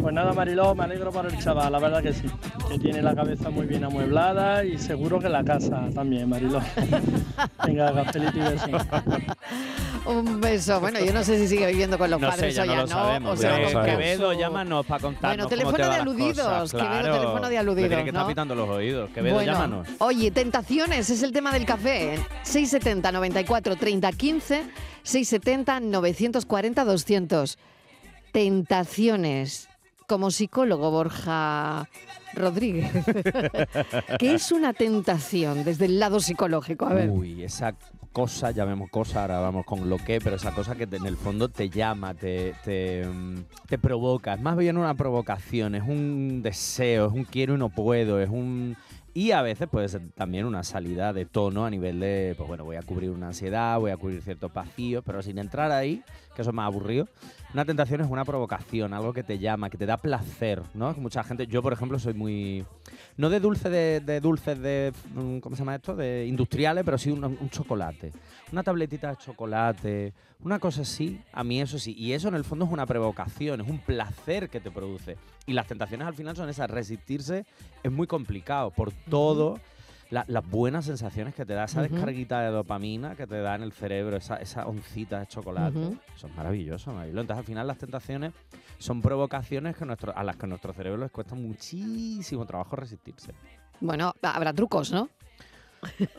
[0.00, 2.22] Pues nada, Mariló, me alegro por el chaval, la verdad que sí.
[2.70, 6.60] Que tiene la cabeza muy bien amueblada y seguro que la casa también, Mariló.
[7.66, 8.66] Venga, cafelito y beso.
[10.06, 10.80] Un beso.
[10.80, 12.72] Bueno, yo no sé si sigue viviendo con los No sé, padres ya o no
[12.72, 12.88] ya lo no.
[12.88, 13.32] sabemos.
[13.38, 16.70] o sea, Quevedo, llámanos para contarnos Bueno, cómo teléfono te de aludidos, cosas.
[16.72, 17.14] Quevedo, Claro.
[17.14, 18.28] teléfono de Me aludidos, tiene que estar ¿no?
[18.28, 19.10] pitando los oídos.
[19.10, 19.88] Quevedo, Bueno, llámanos.
[19.98, 22.18] Oye, tentaciones es el tema del café.
[22.44, 24.62] 670 94 30 15,
[25.02, 27.58] 670 940 200.
[28.32, 29.67] Tentaciones.
[30.08, 31.86] Como psicólogo, Borja
[32.32, 32.90] Rodríguez.
[34.18, 36.86] ¿Qué es una tentación desde el lado psicológico?
[36.86, 37.10] A ver.
[37.10, 37.74] Uy, esa
[38.10, 41.18] cosa, llamemos cosa, ahora vamos con lo que, pero esa cosa que te- en el
[41.18, 43.06] fondo te llama, te, te,
[43.68, 44.32] te provoca.
[44.32, 48.30] Es más bien una provocación, es un deseo, es un quiero y no puedo, es
[48.30, 48.78] un...
[49.12, 52.64] Y a veces puede ser también una salida de tono a nivel de, pues bueno,
[52.64, 56.02] voy a cubrir una ansiedad, voy a cubrir ciertos vacíos, pero sin entrar ahí,
[56.38, 57.08] que eso es más aburrido.
[57.52, 60.94] Una tentación es una provocación, algo que te llama, que te da placer, ¿no?
[60.94, 62.64] Que mucha gente, yo por ejemplo soy muy,
[63.16, 65.96] no de dulce de, de dulces de, mm, ¿cómo se llama esto?
[65.96, 68.12] De industriales, pero sí un, un chocolate,
[68.52, 70.12] una tabletita de chocolate,
[70.44, 73.60] una cosa así, a mí eso sí, y eso en el fondo es una provocación,
[73.60, 75.16] es un placer que te produce.
[75.44, 77.46] Y las tentaciones al final son esas, resistirse
[77.82, 79.58] es muy complicado por todo.
[80.10, 83.62] La- las buenas sensaciones que te da esa descarguita de dopamina que te da en
[83.62, 85.78] el cerebro, esa, esa oncita de chocolate.
[85.78, 85.96] Ujú.
[86.16, 87.20] Eso es maravilloso, Marilo.
[87.20, 88.32] Entonces, al final, las tentaciones
[88.78, 93.32] son provocaciones que nuestro, a las que a nuestro cerebro les cuesta muchísimo trabajo resistirse.
[93.80, 95.08] Bueno, habrá trucos, ¿no?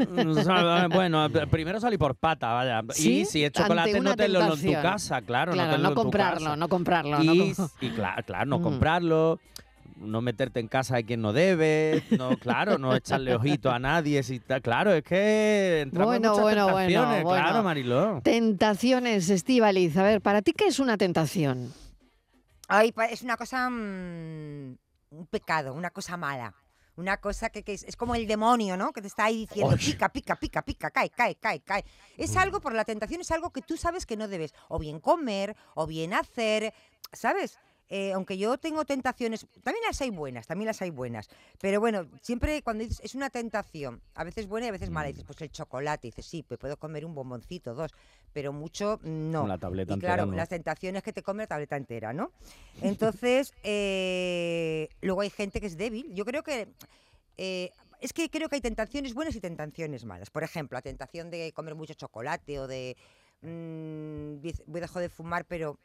[0.08, 2.82] bueno, pr- primero salí por pata, vaya.
[2.92, 3.22] ¿Sí?
[3.22, 5.52] Y si es chocolate, no te lo en tu casa, claro.
[5.54, 8.64] Claro, no, te no comprarlo, no comprarlo, no Y, com- y claro, claro, no Mm.
[8.64, 9.40] comprarlo,
[10.00, 14.24] no meterte en casa de quien no debe, no, claro, no echarle ojito a nadie.
[14.24, 17.44] Si está, claro, es que entramos en Bueno, muchas bueno, bueno, tentaciones, bueno.
[17.44, 18.22] claro, Mariló.
[18.24, 19.98] Tentaciones, Estíbaliz.
[19.98, 21.74] A ver, ¿para ti qué es una tentación?
[22.68, 24.78] Ay, es una cosa, mm,
[25.12, 26.54] un pecado, una cosa mala.
[26.96, 28.92] Una cosa que, que es, es como el demonio, ¿no?
[28.92, 31.86] Que te está ahí diciendo, pica, pica, pica, pica, cae, cae, cae, cae.
[32.18, 35.00] Es algo, por la tentación, es algo que tú sabes que no debes o bien
[35.00, 36.74] comer, o bien hacer,
[37.14, 37.58] ¿sabes?
[37.90, 41.28] Eh, aunque yo tengo tentaciones, también las hay buenas, también las hay buenas,
[41.60, 45.10] pero bueno, siempre cuando dices, es una tentación, a veces buena y a veces mala,
[45.10, 45.12] Mm.
[45.14, 47.92] dices, pues el chocolate, dices, sí, pues puedo comer un bomboncito, dos,
[48.32, 49.48] pero mucho no.
[49.48, 50.38] La tableta y entera claro, no.
[50.38, 52.32] las tentaciones que te come la tableta entera, ¿no?
[52.82, 56.14] Entonces, eh, luego hay gente que es débil.
[56.14, 56.68] Yo creo que
[57.38, 57.72] eh,
[58.02, 60.30] es que creo que hay tentaciones buenas y tentaciones malas.
[60.30, 62.96] Por ejemplo, la tentación de comer mucho chocolate o de
[63.42, 65.80] mm, a dejar de fumar, pero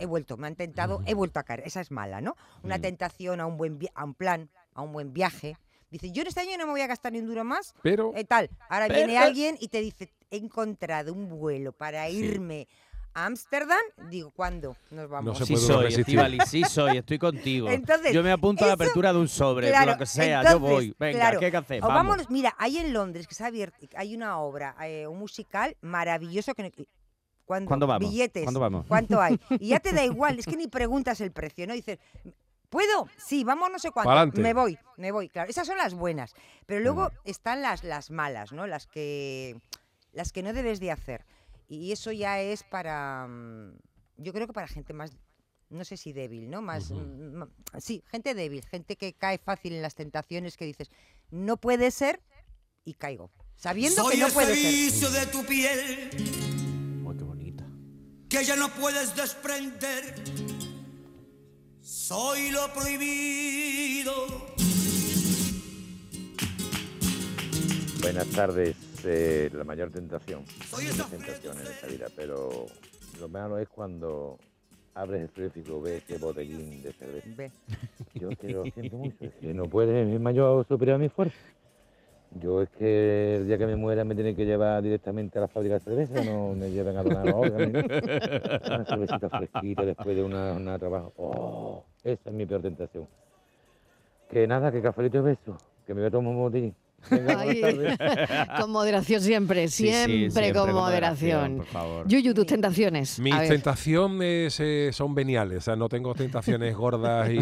[0.00, 1.62] he vuelto, me han tentado, he vuelto a caer.
[1.64, 2.36] Esa es mala, ¿no?
[2.62, 2.82] Una Mm.
[2.82, 5.56] tentación a un buen a un plan, a un buen viaje.
[5.90, 7.74] Dice, yo en este año no me voy a gastar ni un duro más.
[7.82, 8.48] Pero- eh, tal.
[8.68, 12.16] Ahora pero- viene alguien y te dice, he encontrado un vuelo para Sí.
[12.18, 12.68] irme
[13.12, 13.80] a Ámsterdam.
[14.08, 15.36] Digo, ¿cuándo nos vamos?
[15.36, 15.92] se sí soy.
[15.92, 17.68] Estivali, sí soy, estoy contigo.
[17.68, 20.52] Entonces, yo me apunto a la apertura de un sobre, Claro, lo que sea, entonces,
[20.52, 20.94] yo voy.
[20.96, 21.78] Venga, claro, ¿qué hay que hacer?
[21.84, 21.96] o Vamos.
[22.04, 25.76] vámonos, mira, hay en Londres que se ha abierto, hay una obra, eh, un musical
[25.80, 26.70] maravilloso que no-
[27.50, 27.66] ¿Cuándo?
[27.66, 28.08] ¿Cuándo vamos?
[28.08, 28.44] Billetes.
[28.44, 28.86] ¿Cuándo vamos?
[28.86, 29.36] ¿Cuánto hay?
[29.60, 31.74] Y ya te da igual, es que ni preguntas el precio, ¿no?
[31.74, 31.98] Dices,
[32.68, 33.08] ¿puedo?
[33.16, 34.08] Sí, vamos no sé cuánto.
[34.08, 34.40] Pa'lante.
[34.40, 35.50] Me voy, me voy, claro.
[35.50, 36.32] Esas son las buenas.
[36.66, 37.12] Pero luego Mm.
[37.28, 38.68] están las, las malas, ¿no?
[38.68, 39.56] Las que,
[40.12, 41.24] las que no debes de hacer.
[41.66, 43.72] Y eso ya es para, mm,
[44.18, 45.10] yo creo que para gente más,
[45.70, 46.62] no sé si débil, ¿no?
[46.62, 47.42] Más, mm,
[47.80, 50.88] sí, gente débil, gente que cae fácil en las tentaciones que dices,
[51.32, 52.20] no puede ser
[52.84, 53.32] y caigo.
[53.56, 54.54] Sabiendo Soy que no el puede
[54.90, 55.10] ser.
[55.10, 56.10] de tu piel
[57.02, 57.24] Oh, qué.
[58.30, 60.14] Que ya no puedes desprender.
[61.82, 64.12] Soy lo prohibido.
[68.00, 68.76] Buenas tardes.
[69.04, 70.44] eh, la mayor tentación.
[70.76, 72.66] Hay muchas tentaciones en esta vida, pero
[73.18, 74.38] lo malo es cuando
[74.94, 77.28] abres el frigorífico, ves que botellín de cerveza.
[77.36, 77.50] Ve.
[78.14, 81.36] Yo es que lo siento mucho, es que no puede mi mayor superar mi fuerza.
[82.38, 85.48] Yo es que el día que me muera me tienen que llevar directamente a la
[85.48, 87.84] fábrica de cerveza, no me lleven a donar órganos.
[88.66, 91.12] Una cervecita fresquita después de una jornada de trabajo.
[91.16, 93.08] Oh, esa es mi peor tentación.
[94.30, 96.74] Que nada, que cafelito y beso, que me voy a tomar un botellín.
[97.08, 97.60] Venga, Ay,
[98.60, 101.56] con moderación siempre, Sí, sí, siempre, con con moderación, moderación.
[101.56, 102.08] por favor.
[102.08, 103.18] Yuyu, tus tentaciones.
[103.20, 107.38] Mis tentaciones eh, son veniales, o sea, no tengo tentaciones gordas y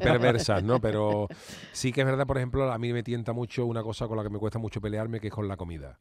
[0.00, 0.80] perversas, ¿no?
[0.80, 1.28] Pero
[1.72, 4.22] sí que es verdad, por ejemplo, a mí me tienta mucho una cosa con la
[4.22, 5.98] que me cuesta mucho pelearme, que es con la comida.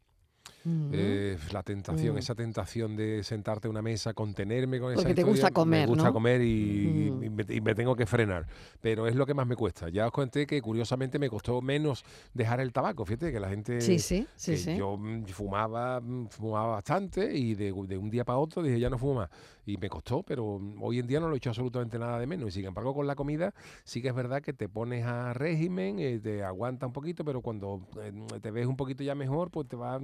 [0.63, 2.17] Eh, la tentación, Mm.
[2.19, 5.87] esa tentación de sentarte a una mesa, contenerme con esa Porque te gusta comer, Me
[5.87, 6.13] gusta ¿no?
[6.13, 8.45] comer y, y me, y me tengo que frenar.
[8.81, 9.89] Pero es lo que más me cuesta.
[9.89, 13.05] Ya os conté que curiosamente me costó menos dejar el tabaco.
[13.05, 13.81] Fíjate que la gente.
[13.81, 14.75] Sí, sí, sí, sí.
[14.77, 18.89] Yo mm, fumaba, mm, fumaba bastante y de, de un día para otro dije ya
[18.89, 19.29] no fumo más.
[19.65, 22.49] Y me costó, pero hoy en día no lo he hecho absolutamente nada de menos.
[22.49, 25.99] Y sin embargo, con la comida sí que es verdad que te pones a régimen,
[25.99, 29.67] eh, te aguanta un poquito, pero cuando eh, te ves un poquito ya mejor, pues
[29.67, 29.99] te va.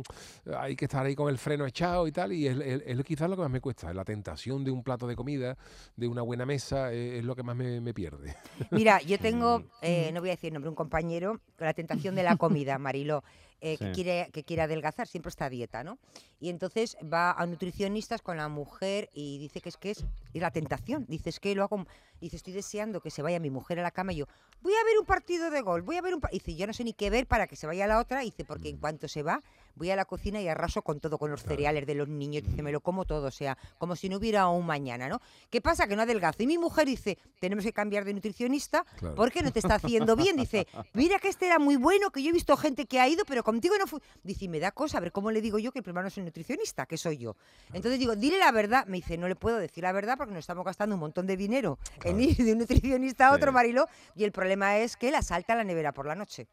[0.58, 2.34] Hay que estar ahí con el freno echado y tal.
[2.34, 3.94] Y es, es- es quizás lo que más me cuesta.
[3.94, 5.58] La tentación de un plato de comida,
[5.96, 8.36] de una buena mesa, eh, es lo que más me, me pierde.
[8.72, 12.24] Mira, yo tengo, eh, no voy a decir nombre, un compañero con la tentación de
[12.24, 13.24] la comida, Mariló,
[13.60, 15.98] eh, que, quiere, que quiere adelgazar, siempre está a dieta, ¿no?
[16.40, 20.42] Y entonces va a nutricionistas con la mujer y dice que es que es, es
[20.42, 21.06] la tentación.
[21.08, 21.88] Dice, es que lo hago,
[22.22, 24.26] dice, estoy deseando que se vaya mi mujer a la cama y yo,
[24.62, 26.44] voy a ver un partido de gol, voy a ver un partido.
[26.46, 28.22] Dice, yo no sé ni qué ver para que se vaya a la otra.
[28.22, 29.42] Dice, porque en cuanto se va,
[29.78, 32.44] voy a la cocina y arraso con todo, con los cereales de los niños.
[32.44, 35.22] Dice, me lo como todo, o sea, como si no hubiera un mañana, ¿no?
[35.50, 35.88] ¿Qué pasa?
[35.88, 36.44] Que no adelgazo.
[36.44, 39.16] Y mi mujer dice, tenemos que cambiar de nutricionista Claro.
[39.16, 40.36] porque no te está haciendo bien.
[40.36, 43.24] Dice, mira que este era muy bueno, que yo he visto gente que ha ido,
[43.26, 44.00] pero contigo no fue.
[44.24, 46.08] Dice, y me da cosa, a ver cómo le digo yo que el primero no
[46.08, 47.36] es el nutricionista, que soy yo.
[47.74, 48.86] Entonces digo, dile la verdad.
[48.88, 51.38] Me dice, no le puedo decir la verdad porque nos estamos gastando un montón de
[51.38, 53.54] dinero en ir de un nutricionista a otro, Sí.
[53.54, 56.48] Marilo, y el problema es que la salta a la nevera por la noche.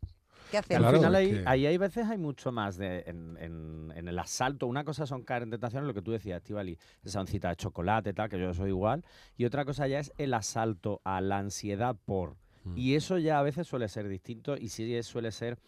[0.54, 0.86] ¿Qué hacemos?
[0.88, 4.18] Al final ahí, que- ahí hay veces hay mucho más de, en, en- en el
[4.18, 4.66] asalto.
[4.66, 8.12] Una cosa son caer en tentaciones, lo que tú decías, Estivali, esa oncita de chocolate,
[8.12, 9.04] tal, que yo soy igual.
[9.36, 12.36] Y otra cosa ya es el asalto a la ansiedad por.
[12.64, 12.78] Mm.
[12.78, 15.58] Y eso ya a veces suele ser distinto y sí es- suele ser,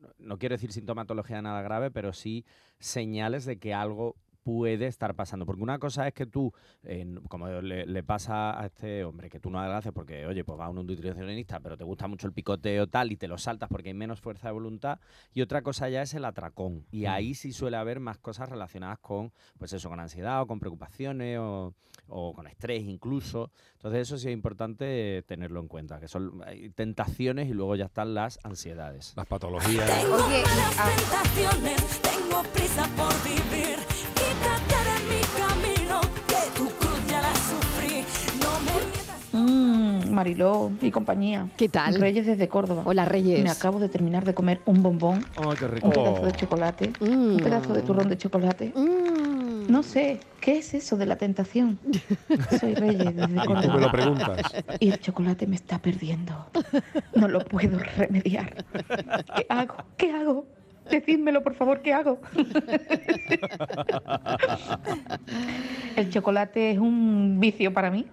[0.00, 2.44] no- no quiero decir sintomatología de nada grave, pero sí
[2.78, 5.46] señales de que algo puede estar pasando.
[5.46, 6.52] Porque una cosa es que tú,
[7.28, 10.66] como le, le pasa a este hombre, que tú no adelgaces porque, oye, pues va
[10.66, 13.88] a un nutricionista, pero te gusta mucho el picoteo tal y te lo saltas porque
[13.88, 14.98] hay menos fuerza de voluntad.
[15.32, 16.86] Y otra cosa ya es el atracón.
[16.90, 20.60] Y ahí sí suele haber más cosas relacionadas con, pues eso, con ansiedad o con
[20.60, 21.74] preocupaciones o,
[22.08, 23.50] o con estrés incluso.
[23.74, 27.86] Entonces eso sí es importante tenerlo en cuenta, que son hay tentaciones y luego ya
[27.86, 29.14] están las ansiedades.
[29.16, 30.04] Las patologías.
[30.04, 30.42] Oye,
[30.78, 33.69] ah, tentaciones, tengo prisa por vivir.
[40.24, 41.46] Mariló y compañía.
[41.56, 41.94] ¿Qué tal?
[41.98, 42.82] Reyes desde Córdoba.
[42.84, 43.42] Hola, Reyes.
[43.42, 45.86] Me acabo de terminar de comer un bombón, ¡Oh, qué rico!
[45.86, 47.38] un pedazo de chocolate, un Mm.
[47.38, 48.70] pedazo de turrón de chocolate.
[48.76, 49.72] Mm.
[49.72, 51.78] No sé, ¿qué es eso de la tentación?
[52.60, 53.74] Soy Reyes desde Y tú Córdoba.
[53.76, 54.36] me lo preguntas.
[54.78, 56.34] Y el chocolate me está perdiendo.
[57.14, 58.62] No lo puedo remediar.
[59.36, 59.74] ¿Qué hago?
[59.96, 60.44] ¿Qué hago?
[60.90, 62.18] Decídmelo, por favor, ¿qué hago?
[65.96, 68.04] El chocolate es un vicio para mí.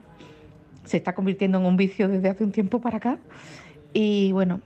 [0.88, 3.18] Se está convirtiendo en un vicio desde hace un tiempo para acá.
[3.94, 4.62] Y bueno,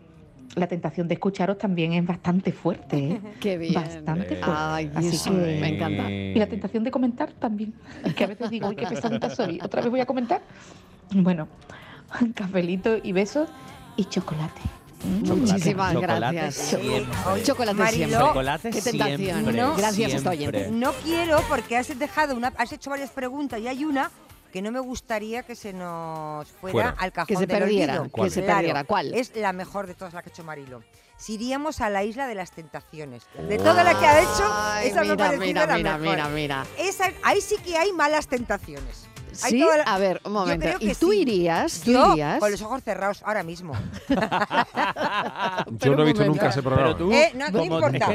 [0.56, 2.98] la tentación de escucharos también es bastante fuerte.
[2.98, 3.22] ¿eh?
[3.40, 3.74] Qué bien.
[3.74, 4.44] Bastante fuerte.
[4.46, 6.12] Ay, Así eso que me encanta.
[6.12, 7.74] Y la tentación de comentar también.
[8.16, 9.60] Que a veces digo, uy, qué pesadita soy.
[9.64, 10.42] ¿Otra vez voy a comentar?
[11.14, 11.48] Bueno,
[12.36, 13.50] cafelito y besos
[13.98, 14.62] y chocolate.
[15.04, 16.56] Muchísimas chocolate gracias.
[16.80, 17.44] siempre.
[17.44, 18.28] Chocolate Mariló, siempre.
[18.28, 19.18] Chocolate Qué tentación.
[19.18, 19.76] siempre, ¿no?
[19.76, 20.30] Gracias, siempre.
[20.30, 20.72] oyente.
[20.72, 24.12] No quiero porque has dejado una, has hecho varias preguntas y hay una
[24.52, 26.96] que no me gustaría que se nos fuera, Fuera.
[27.00, 28.24] al cajón Que se del perdiera, olvido.
[28.24, 28.84] que se Claro, perdiera.
[28.84, 29.14] ¿Cuál?
[29.14, 30.84] Es la mejor de todas las que ha hecho Marilo.
[31.18, 33.24] Si iríamos a la isla de las tentaciones.
[33.48, 35.98] De todas las que ha hecho, Ay, esa me ha mira, parecido mira, la mira,
[35.98, 36.16] mejor.
[36.16, 36.66] mira, mira.
[36.80, 39.08] Esa, ahí sí que hay malas tentaciones.
[39.32, 40.65] Sí, la- a ver, un Yo momento.
[40.65, 41.20] creo ¿Y que tú sí.
[41.22, 41.82] irías?
[41.84, 42.39] ¿Tú Yo, irías?
[42.39, 43.74] con los ojos cerrados, ahora mismo.
[45.72, 46.96] Yo no he visto nunca ese programa.
[46.96, 48.08] Pero tú, Eh, no, no importa.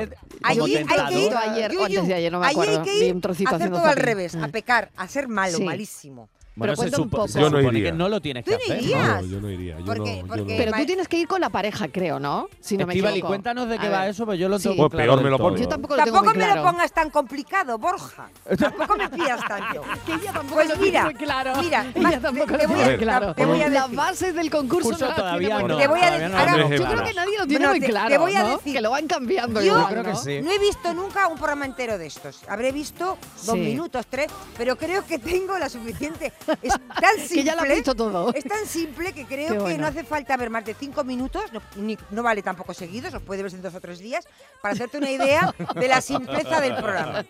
[0.43, 2.85] Allí hay que ir, ayer o Yuyu, antes de ayer, no me allí hay acuerdo.
[2.85, 4.51] que Vi ir un trocito a hacer todo al revés, a Mm.
[4.51, 5.65] pecar, a ser malo, Sí.
[5.65, 6.29] malísimo.
[6.57, 7.29] Bueno, Pero se, cuenta un poco.
[7.29, 7.91] se Yo no iría.
[7.91, 9.23] que no lo tienes Tú que no hacer, irías.
[9.23, 9.29] ¿no?
[9.29, 9.79] Yo no iría.
[9.79, 10.57] Yo Porque- no, yo porque- no.
[10.57, 12.49] Pero tú tienes que ir con la pareja, creo, ¿no?
[12.61, 13.27] Si no me equivoco.
[13.29, 14.11] cuéntanos de qué A va ver.
[14.11, 14.71] eso, pues yo lo Sí.
[14.71, 15.61] tengo Pues claro peor me lo pones.
[15.61, 16.65] Yo tampoco lo tengo Tampoco muy me claro.
[16.65, 18.31] lo pongas tan complicado, Borja.
[18.59, 19.83] Tampoco me pidas tanto.
[20.07, 21.53] Que ella tampoco Pues lo mira, muy claro.
[21.61, 23.35] mira, ella tampoco te- lo voy tiene a- claro.
[23.35, 23.97] te voy a Las decir.
[23.97, 25.77] bases del concurso, Curso no las todavía no.
[25.77, 27.05] Te voy a decir- Yo Yo creo claro.
[27.05, 29.61] que nadie lo tiene muy te- te claro, voy a decir- Que lo van cambiando
[29.63, 30.17] Yo creo que ¿no?
[30.17, 30.41] sí.
[30.43, 32.41] No he visto nunca un programa entero de estos.
[32.49, 36.33] Habré visto dos minutos, tres, pero creo que tengo la suficiente.
[36.63, 37.27] Es tan simple.
[37.37, 38.33] Que ya lo has visto todo.
[38.35, 41.61] Es tan simple que creo que no hace falta ver más de cinco minutos, no,
[41.77, 44.27] ni- no vale tampoco seguidos, os puede ver en dos o tres días,
[44.63, 47.25] para hacerte una idea de la simpleza del programa.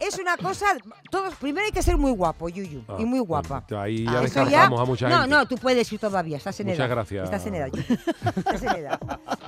[0.00, 0.66] Es una cosa,
[1.10, 3.64] todos, primero hay que ser muy guapo, Yuyu, Ah, y muy guapa.
[3.68, 5.30] bueno, ahí Ah, ya descartamos a mucha no, gente.
[5.30, 6.88] No, tú puedes ir todavía, estás en Muchas edad.
[6.90, 7.24] gracias.
[7.24, 7.98] Estás en edad, Yuyu.
[8.36, 9.00] Estás en edad.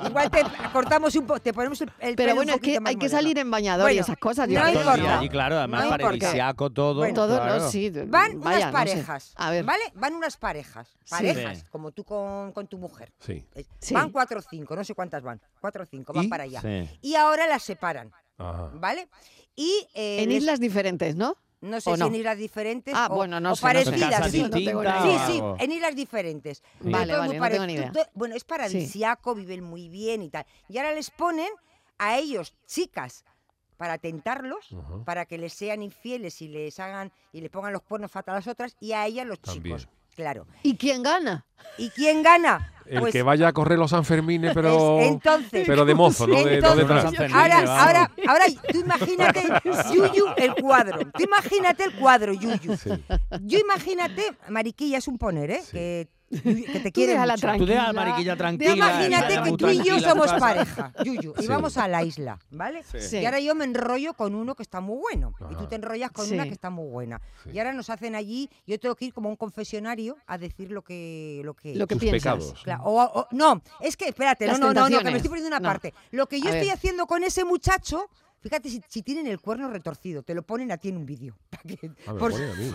[0.07, 3.09] Igual te cortamos un poco, te ponemos el, el Pero bueno, es que hay que
[3.09, 4.48] salir en bañador y esas cosas.
[4.48, 4.98] no importa.
[4.98, 6.94] Y allí, claro, además No todo.
[6.96, 7.61] Bueno, Todo, claro.
[7.61, 7.70] ¿no?
[7.70, 7.90] Sí.
[8.07, 9.04] Van vaya, unas no sé.
[9.07, 9.64] Parejas, A ver.
[9.64, 9.83] ¿vale?
[9.95, 11.11] Van unas parejas, Sí.
[11.11, 11.64] parejas, Sí.
[11.71, 13.12] como tú con, con tu mujer.
[13.21, 13.45] Sí.
[13.81, 13.95] Sí.
[13.95, 16.29] Van cuatro o cinco, no sé cuántas van, cuatro o cinco, van ¿Y?
[16.29, 16.61] para allá.
[16.61, 16.88] Sí.
[17.03, 18.71] Y ahora las separan, Ajá.
[18.75, 19.09] ¿vale?
[19.55, 21.37] Y eh, En les- islas diferentes, ¿no?
[21.61, 22.07] no sé ¿o si no?
[22.09, 23.85] en islas diferentes Ah, o, bueno, no o sé, no sé.
[23.90, 24.43] parecidas, sí.
[24.43, 25.57] no distintas Sí, sí, algo.
[25.59, 26.62] en islas diferentes.
[26.81, 27.93] Vale, no tengo ni idea.
[28.12, 30.45] Bueno, es paradisiaco, viven muy bien y tal.
[30.69, 31.49] Y ahora les ponen
[31.99, 33.25] a ellos, chicas,
[33.77, 34.69] para tentarlos,
[35.05, 38.39] para que les sean infieles y les hagan y le pongan los cuernos fatal a
[38.39, 39.79] las otras, y a ellas los También.
[39.79, 39.89] chicos.
[40.15, 40.47] Claro.
[40.63, 41.45] ¿Y quién gana?
[41.77, 42.71] ¿Y quién gana?
[42.87, 45.01] El Pues que vaya a correr los Sanfermines, pero.
[45.01, 49.43] es- entonces, pero de mozo, no de, no de entonces, ahora, ahora, ahora, tú imagínate,
[49.93, 50.99] Yuyu, el cuadro.
[51.11, 52.77] Tú imagínate el cuadro, Yuyu.
[52.77, 52.91] Sí.
[53.41, 55.63] Yo imagínate, Mariquilla es un poner, ¿eh?
[55.65, 55.73] Sí.
[55.73, 56.09] Que,
[56.73, 57.57] que te Tú quiere déjala mucho.
[57.59, 58.05] Tú deja a Tranquila.
[58.05, 58.73] Mariquilla tranquila.
[58.75, 62.83] Imagínate que tú y yo tranquila somos pareja, Yuyu, y vamos a la isla, ¿vale?
[62.83, 63.18] Sí.
[63.18, 65.68] Y ahora yo me enrollo con uno que está muy bueno, y tú Ajá.
[65.68, 66.35] te enrollas con Sí.
[66.35, 67.20] una que está muy buena.
[67.44, 67.51] Sí.
[67.53, 70.70] Y ahora nos hacen allí, yo tengo que ir como a un confesionario a decir
[70.70, 72.35] lo que lo que Lo que Tus piensas.
[72.35, 72.62] pecados.
[72.62, 75.29] Claro, o- o- no, es que espérate, Las no, no, no, no, que me estoy
[75.29, 75.68] poniendo una No.
[75.68, 75.94] parte.
[76.11, 76.77] Lo que yo A estoy ver.
[76.77, 78.09] haciendo con ese muchacho,
[78.45, 81.35] fíjate si, si tienen el cuerno retorcido, te lo ponen a ti en un vídeo.
[82.07, 82.13] Ah,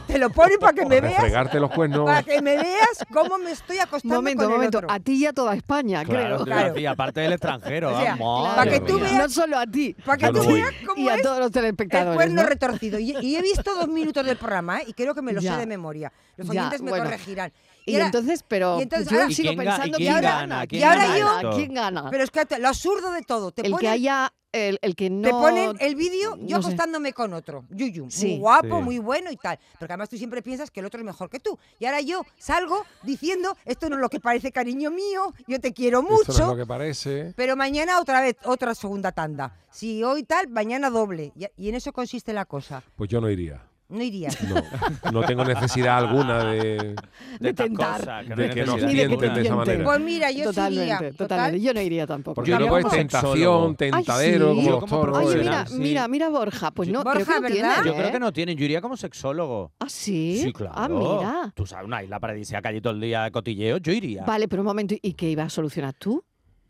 [0.07, 1.21] te lo ponen para que me veas,
[1.53, 2.05] los cuernos.
[2.05, 4.77] para que me veas cómo me estoy acostando Momento, con el momento.
[4.79, 4.91] otro.
[4.91, 6.45] A ti y a toda España, Claro, creo.
[6.45, 6.79] Claro.
[6.79, 7.95] Y aparte del extranjero.
[7.95, 9.03] O sea, para que tú mía.
[9.03, 9.95] veas- No solo a ti.
[10.05, 10.53] Para que tú voy.
[10.55, 12.15] veas cómo Y a es todos los el telespectadores.
[12.15, 12.47] cuerno ¿no?
[12.47, 12.97] retorcido.
[12.99, 14.85] Y, y he visto dos minutos del programa, ¿eh?
[14.87, 15.53] y creo que me lo Ya.
[15.53, 16.11] sé de memoria.
[16.35, 17.05] Los Ya, oyentes me bueno.
[17.05, 17.51] corregirán.
[17.89, 20.67] Y, entonces, pero y entonces yo ahora- ¿Y sigo quién pensando que quién ahora gana?
[20.67, 21.49] ¿Quién y ahora gana yo- esto?
[21.57, 22.09] ¿Quién gana?
[22.09, 25.11] Pero es que lo absurdo de todo, te el que ponen- haya el, el que
[25.11, 26.69] no Te ponen el vídeo yo no sé.
[26.69, 28.25] acostándome con otro, Yuyu, Sí.
[28.29, 28.83] muy guapo, Sí.
[28.83, 29.59] muy bueno y tal.
[29.77, 31.59] Porque además tú siempre piensas que el otro es mejor que tú.
[31.77, 35.71] Y ahora yo salgo diciendo, esto no es lo que parece, cariño mío, yo te
[35.71, 36.47] quiero Esto no es mucho.
[36.47, 37.33] lo que parece.
[37.35, 39.55] Pero mañana otra vez, otra segunda tanda.
[39.69, 41.31] Si hoy tal, mañana doble.
[41.35, 42.81] Y, y en eso consiste la cosa.
[42.95, 43.68] Pues yo no iría.
[43.89, 44.37] No irías.
[44.43, 46.95] No, no tengo necesidad alguna de,
[47.39, 47.99] De tentar.
[47.99, 49.83] cosas, de no que nos necesidad Ni de que te tienten de esa manera.
[49.83, 50.95] Pues mira, yo sí Totalmente, iría.
[50.97, 51.17] totalmente.
[51.17, 51.59] Total.
[51.59, 52.35] Yo no iría tampoco.
[52.35, 54.65] Porque luego es tentación, tentadero, Ay, sí.
[54.67, 55.17] como los toros.
[55.17, 55.39] Oye, ¿eh?
[55.39, 55.73] mira, Sí.
[55.79, 57.73] mira, mira Borja, pues no, Borja, creo que no ¿verdad?
[57.75, 58.11] tiene, Yo creo ¿eh?
[58.11, 58.57] que no tienen.
[58.57, 59.73] Yo iría como sexólogo.
[59.79, 60.39] ¿Ah, sí?
[60.43, 60.73] Sí, claro.
[60.75, 61.51] Ah, mira.
[61.55, 64.23] Tú sabes, una isla paradisíaca allí todo el día de cotilleo, yo iría.
[64.23, 66.23] Vale, pero un momento, ¿y qué ibas a solucionar tú?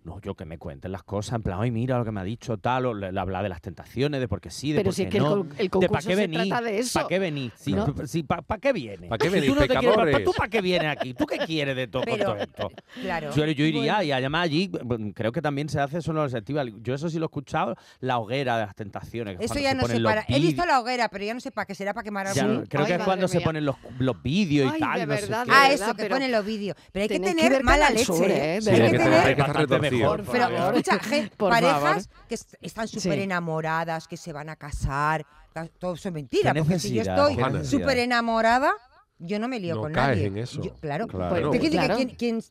[0.10, 2.24] No, yo que me cuenten las cosas, en plan, ay, mira lo que me ha
[2.24, 4.94] dicho, tal, o le, le habla de las tentaciones, de porque sí, de Pero por
[4.96, 6.94] si qué es que el no, el de para concurso qué se trata de eso.
[7.00, 7.54] ¿Para qué venís?
[7.56, 7.94] Sí, ¿No?
[8.08, 9.08] sí, ¿Para qué vienes?
[9.08, 10.24] ¿Pa' qué Si venís, tú no te quieres- pecadores?
[10.24, 11.14] ¿Tú para qué vienes aquí?
[11.14, 12.72] ¿Tú qué quieres de todo, Pero, todo esto?
[13.04, 13.30] claro.
[13.36, 14.04] Yo, yo iría Bueno.
[14.04, 14.72] y además allí
[15.14, 16.74] creo que también se hace eso en los festivales.
[16.82, 19.38] Yo eso sí lo he escuchado, la hoguera de las tentaciones.
[19.40, 20.26] Eso ya se no sé para.
[20.28, 22.66] He visto la hoguera, pero ya no sé para qué será para quemar Ya, algún.
[22.66, 25.00] creo que es cuando se ponen los, los vídeos Ay, y tal.
[25.02, 26.76] de no sé verdad, de Ah, verdad, eso, que ponen los vídeos.
[26.92, 28.12] Pero hay que tener mala leche.
[28.26, 28.56] ¿eh?
[28.56, 29.68] Hay que verdad.
[29.68, 30.18] tener Retorcido.
[30.18, 30.32] mejor.
[30.32, 30.76] Pero favor.
[30.78, 32.26] escucha, Por parejas favor.
[32.28, 36.54] que est- están súper enamoradas, que se van a casar, ca- todo eso es mentira.
[36.54, 37.30] ¿Qué Porque si yo necesidad?
[37.32, 38.72] estoy súper enamorada,
[39.18, 40.28] yo no me lío No con caes nadie.
[40.28, 40.62] en eso.
[40.62, 41.08] Yo- claro.
[41.08, 41.30] Claro.
[41.30, 41.52] Pues claro.
[41.98, 42.42] que quien, quien,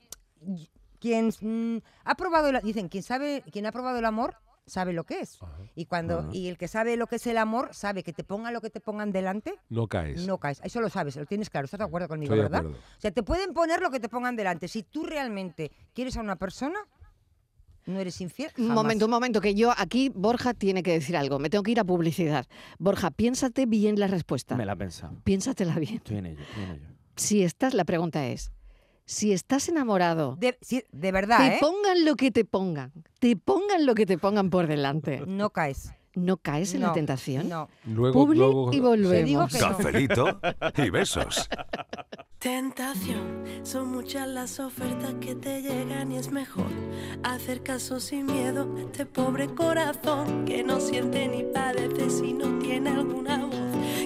[1.00, 4.34] quien, mm, ha probado, la- dicen, quien sabe, quien ha probado el amor
[4.66, 5.38] sabe lo que es.
[5.74, 6.28] Y cuando Ajá.
[6.30, 8.68] y el que sabe lo que es el amor sabe que te pongan lo que
[8.68, 10.26] te pongan delante, No caes.
[10.26, 10.60] no caes.
[10.62, 11.64] Eso lo sabes, lo tienes claro.
[11.64, 12.60] ¿Estás de acuerdo conmigo, Estoy de verdad?
[12.60, 12.78] acuerdo.
[12.78, 14.68] O sea, te pueden poner lo que te pongan delante.
[14.68, 16.78] Si tú realmente quieres a una persona,
[17.88, 18.52] no eres infiel.
[18.58, 21.38] Un momento, un momento, que yo aquí, Borja tiene que decir algo.
[21.38, 22.46] Me tengo que ir a publicidad.
[22.78, 24.56] Borja, piénsate bien la respuesta.
[24.56, 25.20] Me la he pensado.
[25.24, 25.96] Piénsatela bien.
[25.96, 26.88] Estoy en ello, estoy en ello.
[27.16, 28.52] Si estás, la pregunta es,
[29.06, 31.58] si estás enamorado, de verdad, te ¿eh?
[31.60, 35.92] pongan lo que te pongan, te pongan lo que te pongan por delante, No caes.
[36.14, 37.48] ¿No caes en la No, tentación?
[37.48, 37.68] No.
[37.86, 39.52] Luego, Publi luego y Te digo volvemos.
[39.52, 39.68] que no.
[39.68, 40.40] Cafelito
[40.76, 41.48] y besos.
[42.38, 46.66] Tentación, son muchas las ofertas que te llegan y es mejor
[47.24, 52.58] hacer caso sin miedo a este pobre corazón que no siente ni padece si no
[52.60, 53.56] tiene alguna voz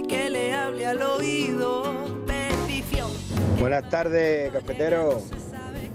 [0.08, 1.92] que le hable al oído.
[2.26, 3.10] Petición.
[3.60, 5.20] Buenas tardes, cafetero.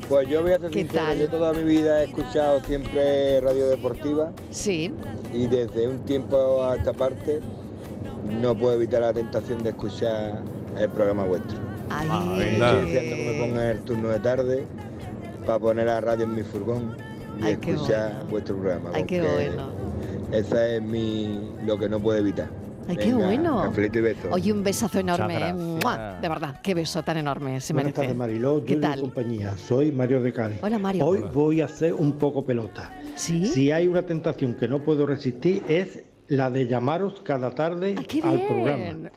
[0.10, 1.20] Pues yo voy a ser ¿Qué sincero, tal?
[1.20, 4.92] yo toda mi vida he escuchado siempre radio deportiva Sí,
[5.34, 7.42] y desde un tiempo a esta parte
[8.42, 10.42] no puedo evitar la tentación de escuchar
[10.80, 11.58] el programa vuestro.
[11.90, 12.08] ahí.
[12.40, 12.72] venga.
[12.80, 14.64] Estoy deseando que me pongan el turno de tarde
[15.46, 16.96] para poner la radio en mi furgón
[17.40, 18.30] y Ay, qué escuchar bueno.
[18.30, 18.90] vuestro programa.
[18.94, 19.70] Ay, qué porque bueno.
[20.32, 22.50] Esa es mi lo que no puedo evitar.
[22.88, 23.62] Ay, qué Venga, bueno.
[23.64, 24.26] cafelito y besos.
[24.32, 25.38] Oye, un besazo enorme.
[25.50, 25.54] ¿eh?
[26.22, 28.02] De verdad, qué beso tan enorme se Buenas merece.
[28.02, 28.64] tardes, Mariló.
[28.64, 29.02] ¿Qué Yo de tal?
[29.02, 29.58] compañía.
[29.58, 30.60] Soy Mario de Cádiz.
[30.62, 31.06] Hola, Mario.
[31.06, 32.92] Hoy voy a hacer un poco pelota.
[33.16, 33.46] ¿Sí?
[33.48, 38.06] Si hay una tentación que no puedo resistir es la de llamaros cada tarde Ay,
[38.06, 38.48] qué al bien.
[38.48, 39.12] programa.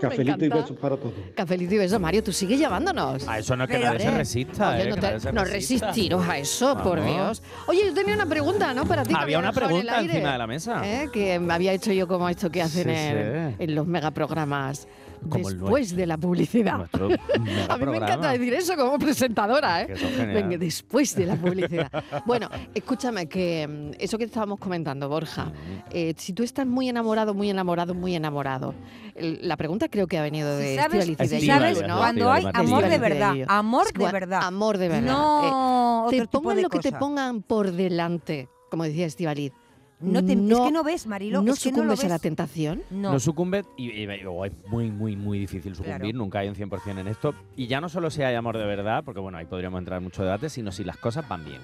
[0.00, 1.14] Cafelito y besos para todos.
[1.34, 3.26] Cafelito y beso, Mario, tú sigues llamándonos.
[3.28, 4.70] A eso no es que nadie se resista.
[4.70, 5.86] Oye, eh, no, que te- nadie se no resista.
[5.88, 7.04] resistiros a eso, por.
[7.04, 7.42] Dios.
[7.66, 8.84] Oye, yo tenía una pregunta, ¿no?
[8.86, 9.14] Para ti.
[9.16, 10.82] Había una pregunta encima de la mesa.
[10.84, 11.08] ¿eh?
[11.12, 13.56] Que me había hecho yo como esto que hacen Sí, en, sí.
[13.58, 14.88] en los megaprogramas.
[15.28, 16.88] Como después de la publicidad.
[17.68, 19.94] A mí me encanta decir eso como presentadora, ¿eh?
[20.18, 21.90] Venga, después de la publicidad.
[22.24, 25.52] bueno, escúchame, que mm, eso que estábamos comentando, Borja,
[25.90, 28.74] eh, si tú estás muy enamorado, muy enamorado, muy enamorado,
[29.16, 31.98] la pregunta creo que ha venido de Si sabes, y de sabes ¿no?
[31.98, 34.40] cuando hay amor de verdad, amor de verdad.
[34.42, 35.06] Amor de verdad.
[35.06, 39.06] No Eh, otro te tipo pongan de lo que te pongan por delante, como decía
[39.06, 39.52] Estivaliz.
[40.00, 42.18] No te- es que no ves, Marilo, ¿No es que no lo sucumbes a la
[42.18, 42.82] tentación?
[42.90, 43.12] No.
[43.12, 46.00] No sucumbe y, es muy, muy, muy difícil sucumbir.
[46.00, 46.18] Claro.
[46.18, 47.34] Nunca hay un 100% en esto.
[47.56, 50.04] Y ya no solo si hay amor de verdad, porque bueno, ahí podríamos entrar en
[50.04, 51.60] mucho debate, sino si las cosas van bien.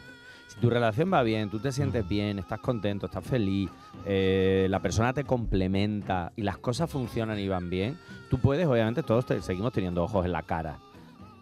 [0.48, 3.70] Si tu relación va bien, tú te sientes bien, estás contento, estás feliz,
[4.06, 7.96] eh, la persona te complementa y las cosas funcionan y van bien,
[8.30, 10.78] tú puedes, obviamente, todos te- seguimos teniendo ojos en la cara.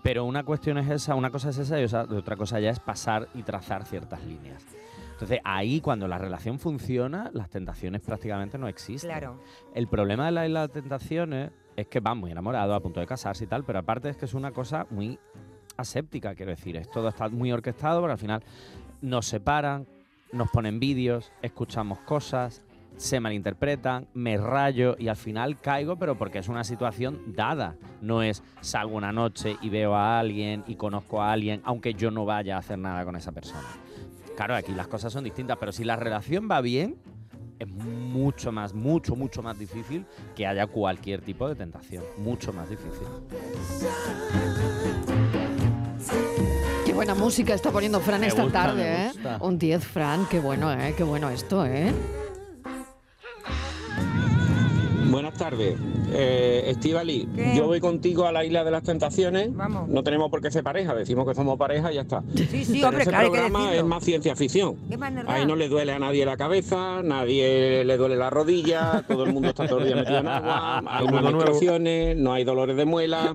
[0.02, 3.28] Pero una cuestión es esa, una cosa es esa y otra cosa ya es pasar
[3.34, 4.62] y trazar ciertas líneas.
[5.20, 9.10] Entonces ahí cuando la relación funciona, las tentaciones prácticamente no existen.
[9.10, 9.38] Claro.
[9.74, 13.44] El problema de la de tentaciones es que van muy enamorados, a punto de casarse
[13.44, 15.18] y tal, pero aparte es que es una cosa muy
[15.76, 18.42] aséptica, quiero decir, es todo está muy orquestado, pero al final
[19.02, 19.86] nos separan,
[20.32, 22.62] nos ponen vídeos, escuchamos cosas,
[22.96, 27.76] se malinterpretan, me rayo y al final caigo, pero porque es una situación dada.
[28.00, 32.10] No es salgo una noche y veo a alguien y conozco a alguien, aunque yo
[32.10, 33.68] no vaya a hacer nada con esa persona.
[34.40, 36.96] Claro, aquí las cosas son distintas, pero si la relación va bien,
[37.58, 42.02] es mucho más, mucho, mucho más difícil que haya cualquier tipo de tentación.
[42.16, 43.06] Mucho más difícil.
[46.86, 49.10] Qué buena música está poniendo Fran Me esta gusta, tarde, me ¿eh?
[49.12, 49.38] gusta.
[49.42, 50.94] Un 10, Fran, qué bueno, ¿eh?
[50.96, 51.92] Qué bueno esto, ¿eh?
[55.10, 55.78] Buenas tardes.
[56.12, 59.54] Eh, Estivali, yo voy contigo a la isla de las tentaciones.
[59.54, 59.88] Vamos.
[59.88, 62.22] No tenemos por qué ser pareja, decimos que somos pareja y ya está.
[62.34, 64.76] Sí, sí, Pero hombre, ese claro, hay que programa es más ciencia ficción.
[65.26, 69.32] Ahí no le duele a nadie la cabeza, nadie le duele la rodilla, todo el
[69.32, 73.34] mundo está todo el día metido en agua, hay menstruaciones, no hay dolores de muela.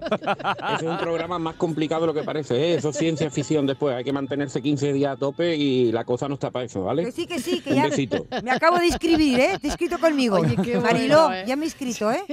[0.76, 2.76] Ese es un programa más complicado de lo que parece, ¿eh?
[2.76, 6.28] eso es ciencia ficción después, hay que mantenerse 15 días a tope y la cosa
[6.28, 7.06] no está para eso, ¿vale?
[7.06, 8.26] Que sí, que sí, que Un ya besito.
[8.44, 9.58] me acabo de inscribir, ¿eh?
[9.60, 10.38] Te he inscrito conmigo.
[10.38, 11.44] Oye, qué Mariló, bueno, ¿eh?
[11.48, 12.24] ya me he inscrito, ¿eh?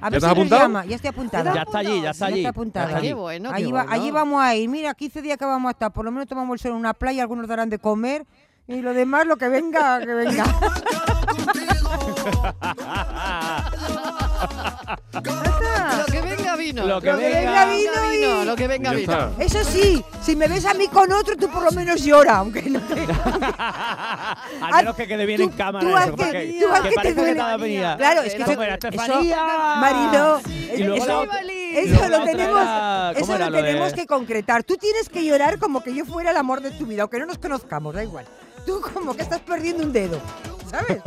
[0.00, 0.62] A ver te si nos apuntado?
[0.62, 0.84] llama.
[0.86, 1.54] Ya estoy apuntada.
[1.54, 2.36] Ya está allí, ya está allí.
[2.38, 2.86] está apuntada.
[2.86, 3.12] ya está Qué allí.
[3.14, 3.92] bueno, qué Allí, va- bueno.
[4.02, 4.68] allí vamos a ir.
[4.68, 5.92] Mira, 15 días que vamos a estar.
[5.92, 8.26] Por lo menos tomamos el sol en una playa, algunos darán de comer.
[8.66, 10.44] Y lo demás, lo que venga, que venga.
[16.72, 17.90] Lo que venga vino.
[17.92, 19.30] Lo que venga vino y- Lo que venga vino.
[19.38, 22.62] Eso sí, si me ves a mí con otro, tú por lo menos llora, aunque
[22.62, 22.94] no te...
[24.60, 25.84] Al menos que quede bien en cámara.
[25.86, 27.34] tú eso, que- tú que que te duele.
[27.98, 29.44] Claro, es que ¿Cómo eso- era Estefanía?
[29.80, 30.40] Mariló,
[30.76, 34.64] Y luego eso, lo tenemos, era- ¿cómo eso lo de- tenemos que concretar.
[34.64, 37.26] Tú tienes que llorar como que yo fuera el amor de tu vida, aunque no
[37.26, 38.24] nos conozcamos, da igual.
[38.66, 40.18] Tú como que estás perdiendo un dedo,
[40.74, 41.02] ¿sabes?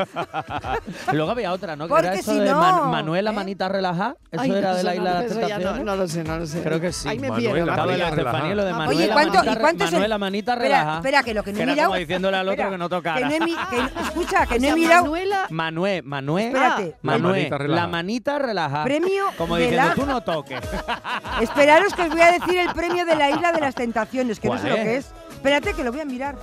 [1.13, 1.85] Luego había otra, ¿no?
[1.85, 4.15] Que Porque era eso si de no, Man- Manuela Manita Relaja.
[4.31, 5.85] Eso Ay, era no, de la Isla no, de las Tentaciones.
[5.85, 6.61] no lo sé, no lo sé.
[6.63, 7.07] Creo que sí.
[7.09, 7.69] Ahí me Manuela, pierdo.
[7.71, 8.55] Estaba de la Manita Estefanía, Relaja.
[8.55, 10.67] lo de Ah, Manuela Oye, ¿cuánto- Manita, y Re- cuánto es el- Manuela Manita Espera,
[10.79, 10.95] Relaja.
[10.97, 13.17] espera, que lo que no he mirado- como diciéndole al otro espera, que no tocara.
[13.17, 15.03] Que no he mi- que no- escucha, que O no he mirado...
[15.05, 16.47] Manuela, Manuel, Manuel.
[16.47, 16.95] Espérate.
[17.01, 17.81] Manuel, La manita relaja.
[17.81, 18.83] la manita relaja.
[18.83, 20.59] Premio Como diciendo, tú no toques.
[21.41, 24.47] Esperaros que os voy a decir el premio de la Isla de las Tentaciones, que
[24.47, 25.11] no ¿Cuál sé lo que es.
[25.37, 26.35] Espérate que lo voy a mirar.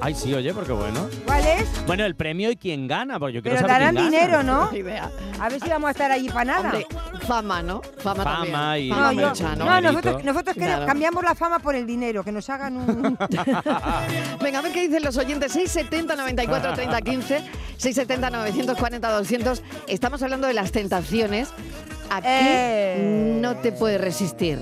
[0.00, 1.08] Ay, sí, oye, porque bueno.
[1.26, 1.86] ¿Cuál es?
[1.86, 4.42] Bueno, el premio y quién gana, porque yo quiero Pero saber darán quién gana.
[4.42, 5.02] dinero, ¿no?
[5.42, 6.60] A ver si vamos a estar allí para nada.
[6.70, 6.86] Hombre,
[7.26, 7.80] fama, ¿no?
[7.98, 8.86] Fama, Fama también.
[8.86, 9.64] y- Fama No, yo- mucha, ¿no?
[9.64, 10.86] no, nosotros, nosotros queremos- Claro.
[10.86, 13.18] cambiamos la fama por el dinero, que nos hagan un...
[14.40, 15.50] Venga, a ver qué dicen los oyentes.
[15.52, 17.38] 670 94 30 15,
[17.78, 19.62] 670 940 200.
[19.88, 21.48] Estamos hablando de las tentaciones.
[22.10, 23.38] ¿A qué Eh.
[23.40, 24.60] no te puedes resistir?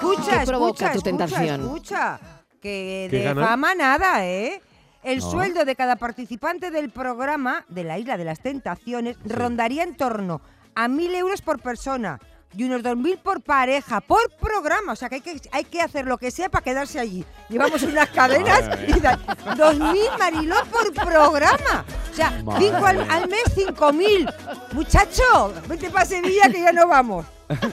[0.00, 1.60] Escucha, ¿Qué provoca escucha, tu escucha, tentación?
[1.60, 2.20] Escucha,
[2.60, 3.44] que ¿Qué de ganan?
[3.44, 4.60] fama nada, ¿eh?
[5.02, 5.30] El No.
[5.30, 10.40] sueldo de cada participante del programa de la Isla de las Tentaciones rondaría en torno
[10.74, 12.20] a mil euros por persona
[12.54, 14.92] y unos dos mil por pareja, por programa.
[14.92, 17.24] O sea que hay que, hay que hacer lo que sea para quedarse allí.
[17.48, 19.18] Llevamos unas cadenas Madre y da
[19.56, 21.84] dos mil mariló por programa.
[22.10, 24.28] O sea, Madre cinco al, al mes cinco mil.
[24.72, 27.24] Muchacho, vete para Sevilla que ya no vamos.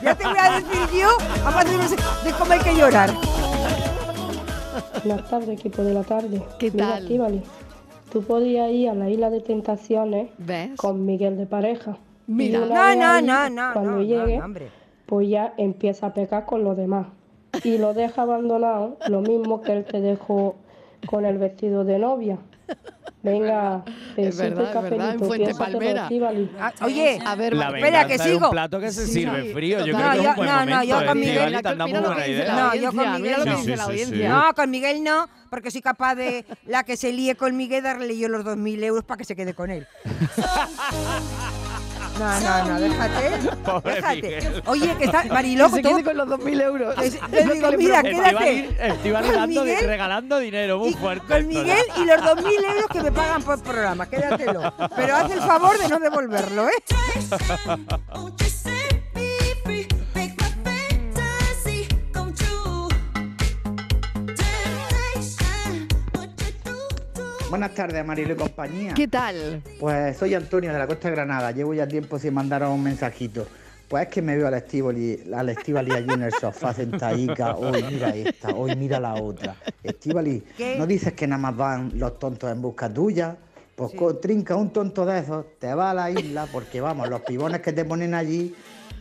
[0.02, 1.10] Ya te voy a decir yo,
[1.46, 1.88] aparte de,
[2.30, 3.12] de cómo hay que llorar.
[5.04, 6.42] Buenas tardes, equipo de la tarde.
[6.60, 7.04] ¿Qué Mira, tal?
[7.04, 7.44] Estíbaliz,
[8.12, 10.72] tú podías ir a la isla de tentaciones ¿Ves?
[10.78, 11.98] con Miguel de pareja.
[12.28, 12.60] Mira.
[12.60, 14.54] No, no, no, no, Cuando no, llegue, no,
[15.06, 17.08] pues ya empieza a pecar con los demás.
[17.64, 20.56] Y lo deja abandonado, lo mismo que él te dejó
[21.08, 22.38] con el vestido de novia.
[23.24, 23.84] Venga,
[24.16, 26.08] Es verdad, es verdad, en Fuente Palmera.
[26.60, 28.46] Ah, oye, A ver, La Espera, que sigo.
[28.46, 29.54] un plato que se Sí, sirve sí.
[29.54, 29.86] frío.
[29.86, 30.84] Yo No, creo que es yo- un buen no, no, momento.
[30.86, 32.56] yo ¿eh, con Miguel- Mira muy buena idea.
[32.56, 33.58] No, yo con Miguel mira lo que no.
[33.58, 34.30] dice la Sí, sí, sí, audiencia.
[34.30, 38.18] No, con Miguel no, porque soy capaz de la que se líe con Miguel darle
[38.18, 39.88] yo los 2.000 euros para que se quede con él.
[42.20, 43.48] No, no, no, déjate.
[43.66, 44.16] Pobre déjate.
[44.22, 44.64] Miguel.
[44.66, 46.96] Oye, que está Mariló, se todo- quede con los 2.000 euros.
[46.98, 48.74] lo digo, mira, quédate.
[49.48, 51.26] Miguel- regalando dinero muy y- fuerte.
[51.28, 51.48] con.
[51.48, 54.74] Miguel y los 2.000 euros que me pagan por programa, quédatelo.
[54.96, 56.84] Pero haz el favor de no devolverlo, ¿eh?
[67.50, 68.94] Buenas tardes, Marilo y compañía.
[68.94, 69.62] ¿Qué tal?
[69.80, 71.52] Pues soy Antonio de la Costa de Granada.
[71.52, 73.48] Llevo ya tiempo sin mandaros un mensajito.
[73.88, 77.56] Pues es que me veo al Estivali, al Estivali allí en el sofá sentadica.
[77.56, 79.56] Hoy mira esta, hoy mira la otra.
[79.82, 80.76] Estivali, ¿Qué?
[80.78, 83.38] ¿no dices que nada más van los tontos en busca tuya?
[83.78, 87.22] Pues co- trinca un tonto de esos, te va a la isla, porque vamos, los
[87.22, 88.54] pibones que te ponen allí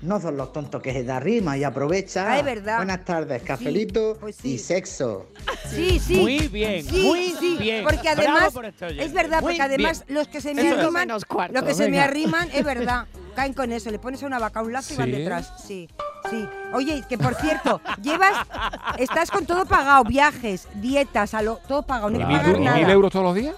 [0.03, 2.33] no son los tontos que se da rima y aprovecha.
[2.33, 2.77] Ah, es verdad.
[2.77, 4.55] Buenas tardes, cafelito pues sí.
[4.55, 5.27] y sexo.
[5.71, 6.17] Sí, sí.
[6.21, 7.85] Muy bien, Sí, muy sí, bien.
[7.85, 10.19] Porque además, por este es verdad, Muy porque además bien.
[10.19, 13.53] los que se me Eso arriman, cuarto, los que se me arriman, es verdad, caen
[13.53, 13.91] con eso.
[13.91, 15.53] Le pones a una vaca un lazo y van detrás.
[15.67, 15.89] Sí,
[16.31, 16.47] sí.
[16.73, 18.47] Oye, que por cierto, llevas,
[18.99, 22.61] estás con todo pagado, viajes, dietas, a lo, todo pagado, no ¿Y hay que pagar
[22.61, 22.77] nada.
[22.77, 23.55] mil euros todos los días?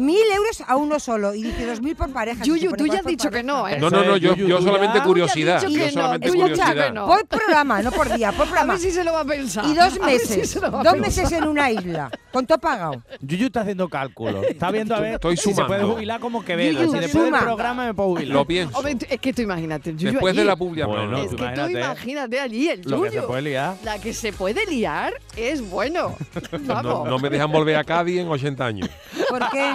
[0.00, 2.42] Mil euros a uno solo y dice dos mil por pareja.
[2.42, 3.78] Yuyu, tú ya has dicho que no, ¿eh?
[3.78, 5.62] No, no, no, yo, solamente curiosidad.
[5.66, 6.94] Yo solamente curiosidad.
[7.06, 8.72] Por programa, no por día, por A programa.
[8.74, 9.66] ver si se lo va a pensar.
[9.66, 13.02] Y dos A meses, a dos meses en una isla, con todo pagado.
[13.20, 14.44] Yuyu está haciendo cálculos.
[14.46, 15.92] Está viendo a ver Estoy si se puede sumando.
[15.94, 16.80] jubilar como Quevedo.
[16.80, 17.36] Yuyu, si después suma.
[17.38, 18.34] del programa me puedo jubilar.
[18.34, 18.78] Lo pienso.
[18.78, 21.18] Hombre, es que tú imagínate, Yuyu Después de la publi Bueno.
[21.18, 21.72] Es que tú Imagínate.
[21.72, 23.26] imagínate allí el Lo que se Yuyu.
[23.28, 23.74] puede liar.
[23.84, 26.16] La que se puede liar es bueno.
[26.62, 27.08] No, Vamos.
[27.08, 28.88] no me dejan volver a Cádiz en 80 años.
[29.28, 29.74] ¿Por qué?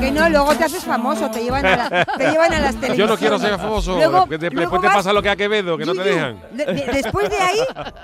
[0.00, 2.98] Que no, luego te haces famoso, te llevan a, la- te llevan a las televisiones.
[2.98, 3.96] Yo no quiero ser famoso.
[3.96, 6.40] Luego- que de- luego después te pasa lo que a Quevedo, que no te dejan.
[6.52, 7.58] de- de- después de ahí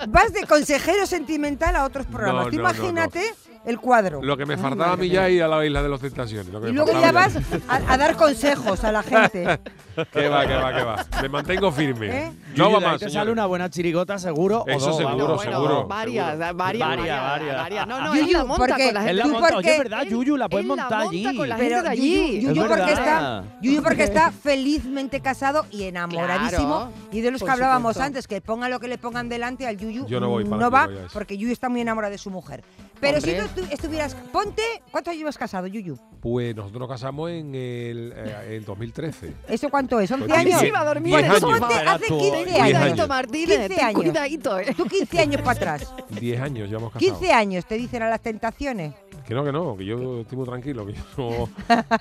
[0.09, 2.47] vas de consejero sentimental a otros programas.
[2.47, 3.35] No, no, imagínate
[3.65, 4.23] el cuadro.
[4.23, 6.53] Lo que me faltaba a mí ya ir a la isla de los tentaciones.
[6.53, 7.35] lo que Y luego ya vas
[7.69, 9.59] a, a dar consejos a la gente.
[10.13, 11.07] Que va, que va, que va.
[11.23, 12.07] Me mantengo firme.
[12.27, 12.33] ¿Eh?
[12.55, 13.01] No va más.
[13.01, 15.17] te sale una buena chirigota seguro o Eso dos, seguro.
[15.37, 16.55] Bueno, seguro, Varias, seguro.
[16.55, 17.87] varias, Varias, varias, varias.
[17.87, 19.15] No, no, Yuyu, él la monta porque- con la Él gente.
[19.15, 19.49] la Tú monta.
[19.55, 20.37] porque- Oye, ¿verdad, Yuyu?
[20.37, 21.37] La puedes él la montar monta allí.
[21.37, 22.41] con la gente Pero de allí.
[22.41, 26.91] Yuyu, Yuyu Es porque está, Yuyu porque está felizmente casado y enamoradísimo.
[26.91, 28.03] Claro, y de los que por hablábamos supuesto.
[28.05, 30.71] antes, que ponga lo que le pongan delante al Yuyu, Yo no voy para no
[30.71, 31.13] que va, vayáis.
[31.13, 32.65] porque Yuyu está muy enamorado de su mujer.
[33.01, 33.33] Pero Hombre.
[33.33, 34.15] siendo estu- estuvieras...
[34.33, 34.63] Ponte...
[34.91, 35.99] ¿Cuántos años llevas casado, Yuyu?
[36.21, 39.35] Pues nosotros nos casamos en el eh, en 2013.
[39.49, 40.11] ¿Eso cuánto es?
[40.11, 40.61] ¿11 Pues años?
[40.61, 42.79] diez- iba a dormir hace 15 Diez años.
[42.79, 44.01] Cuidadito, Martínez, 15 ten años.
[44.03, 44.75] cuidadito, ¿eh?
[44.77, 45.95] Tú 15 años para atrás.
[46.11, 47.19] 10 años llevamos casados.
[47.19, 48.93] 15 años te dicen a las tentaciones.
[49.27, 50.87] Que no, que no, que yo estoy muy tranquilo.
[50.87, 51.49] Que yo, no-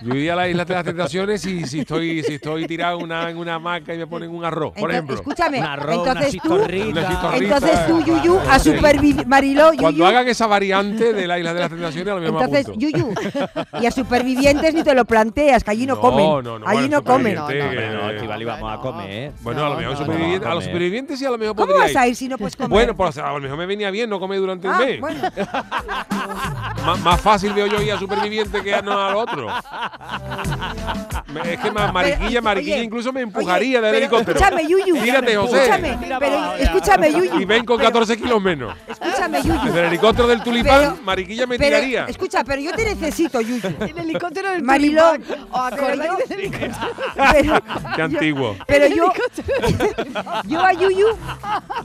[0.02, 3.04] yo iría a la isla de las tentaciones y si estoy, si estoy tirado en
[3.06, 5.16] una, en una hamaca y me ponen un arroz, por ejemplo.
[5.16, 6.88] escúchame, Un arroz, una entonces tú, chistorrita.
[7.28, 11.54] Una entonces tú, Yuyu, a supervivir, Mariló, Yuyu, Cuando hagan esa variante de la isla
[11.56, 12.88] de las tentaciones, a lo mejor me entonces, apunto.
[12.88, 16.68] Yuyu, y a supervivientes ni te lo planteas, que allí no, No, comen, no, no,
[16.68, 17.34] allí bueno, no comen.
[17.36, 19.32] no, eh, Estivali, vamos a comer.
[19.42, 21.56] Bueno, a lo No, mejor no, superviviente- no, a los supervivientes sí a lo mejor
[21.56, 22.70] ¿Cómo vas a ir si no puedes comer?
[22.70, 25.16] Bueno, pues a lo mejor me venía bien no comer durante Ah, el mes.
[27.16, 29.48] más fácil veo yo ir a superviviente que a, no al otro.
[31.46, 34.38] Es que más mariquilla, mariquilla oye, incluso me empujaría oye, del helicóptero.
[34.40, 34.98] escúchame, Yuyu.
[35.02, 35.64] Tírate, José.
[35.64, 37.40] Escúchame, pero escúchame, Yuyu.
[37.40, 38.76] Y ven con 14 kilos menos.
[38.88, 39.62] Escúchame, Yuyu.
[39.66, 42.06] Desde el helicóptero del tulipán, Pero- mariquilla me Pero, tiraría.
[42.06, 43.62] escucha, pero yo te necesito, Yuyu.
[43.80, 45.48] El helicóptero del Mariló, tulipán.
[45.52, 46.74] ¿Os acordáis del helicóptero?
[47.32, 47.64] pero,
[47.96, 48.56] Qué antiguo.
[48.68, 49.12] pero yo,
[50.46, 51.08] yo a Yuyu,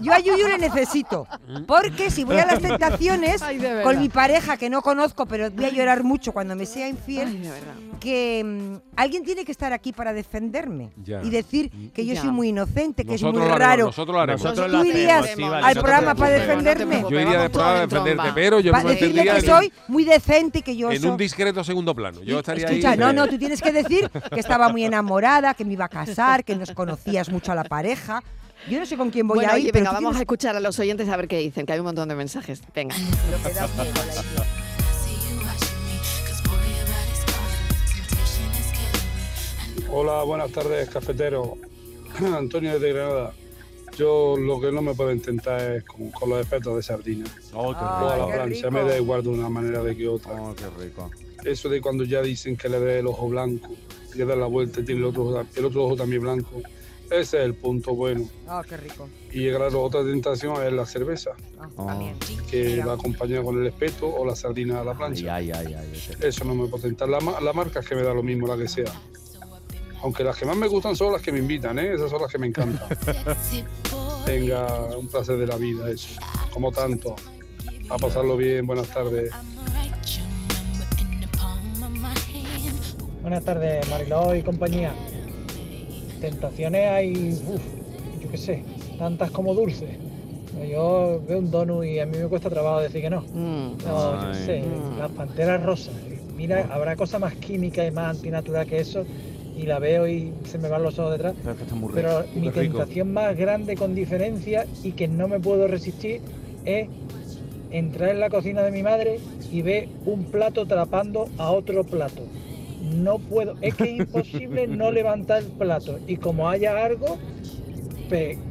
[0.00, 1.26] yo a Yuyu le necesito.
[1.66, 5.64] Porque si voy a las tentaciones Ay, con mi pareja que no conozco, pero voy
[5.64, 7.74] a llorar mucho cuando me sea infiel, Ay, verdad.
[8.00, 11.22] que mm, alguien tiene que estar aquí para defenderme Ya.
[11.22, 12.22] y decir que yo Ya.
[12.22, 13.84] soy muy inocente, que Nosotros es muy raro.
[13.86, 14.42] nosotros lo haremos.
[14.42, 17.00] Nosotros Tú lo irías hacemos, Estivali, al no programa para defenderme.
[17.02, 18.34] Yo iría Vamos programa a en defenderte, tromba.
[18.34, 21.10] pero yo Para me decirle que soy muy decente y que yo en soy...
[21.10, 22.22] un discreto segundo plano.
[22.22, 22.98] Yo estaría Escucha, ahí.
[22.98, 25.88] no, de- no, tú tienes que decir que estaba muy enamorada, que me iba a
[25.88, 28.22] casar, que nos conocías mucho a la pareja.
[28.68, 30.20] Yo no sé con quién voy Bueno, a ir, oye, pero venga, vamos a tienes-
[30.20, 32.60] escuchar a los oyentes a ver qué dicen, que hay un montón de mensajes.
[32.74, 32.94] Venga.
[32.94, 34.69] lo que da miedo, la idea.
[39.92, 41.56] Hola, buenas tardes, cafetero.
[42.36, 43.32] Antonio de Granada.
[43.96, 47.24] Yo lo que no me puedo intentar es con, con los efectos de sardina.
[47.54, 48.70] Oh, qué o a la qué plancha, rico.
[48.70, 50.32] me da igual de una manera de que otra.
[50.40, 51.10] Oh, qué rico.
[51.44, 53.70] Eso de cuando ya dicen que le dé el ojo blanco,
[54.14, 56.62] le da la vuelta y tiene el otro, ojo- el otro ojo también blanco.
[57.06, 58.28] Ese es el punto bueno.
[58.46, 59.08] Ah, qué rico.
[59.32, 61.86] Y claro, otra tentación es la cerveza, Ah, Oh.
[61.86, 62.14] también.
[62.48, 62.86] que Mira.
[62.86, 65.34] va acompañada con el espeto o la sardina a la plancha.
[65.34, 66.16] Ay, ay, ay, ay, ay.
[66.22, 67.08] Eso no me puedo tentar.
[67.08, 68.92] La, la marca es que me da lo mismo, la que sea.
[70.02, 71.92] Aunque las que más me gustan son las que me invitan, ¿eh?
[71.94, 72.88] Esas son las que me encantan.
[74.26, 74.66] Venga,
[74.98, 76.18] un placer de la vida eso.
[76.52, 77.14] Como tanto.
[77.90, 79.30] A pasarlo bien, buenas tardes.
[83.22, 84.92] Buenas tardes, Mariló y compañía.
[86.20, 87.62] Tentaciones hay, uff,
[88.22, 88.64] yo qué sé,
[88.98, 89.90] tantas como dulces.
[90.70, 93.20] Yo veo un donut y a mí me cuesta trabajo decir que no.
[93.22, 93.76] Mm.
[93.86, 94.98] No, yo qué sé, Mm.
[94.98, 95.94] las panteras rosas.
[96.36, 99.04] Mira, habrá cosa más química y más antinatural que eso.
[99.60, 101.34] Y la veo y se me van los ojos detrás.
[101.38, 102.00] Pero es que está muy rico.
[102.00, 102.78] Pero mi rico.
[102.78, 106.22] tentación más grande con diferencia y que no me puedo resistir
[106.64, 106.88] es
[107.70, 109.20] entrar en la cocina de mi madre
[109.52, 112.22] y ver un plato trapando a otro plato.
[112.94, 117.18] No puedo, es que es imposible no levantar el plato y como haya algo,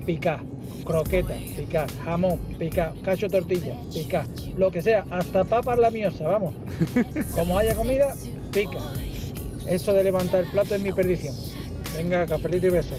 [0.06, 0.42] picar,
[0.86, 6.54] croqueta, picar, jamón, picar, cacho tortilla, picar, lo que sea, hasta papas la miosa, vamos.
[7.36, 8.16] Como haya comida,
[8.54, 8.80] pica.
[9.70, 11.36] Eso de levantar el plato es mi perdición.
[11.96, 12.98] Venga, cafelito y besos.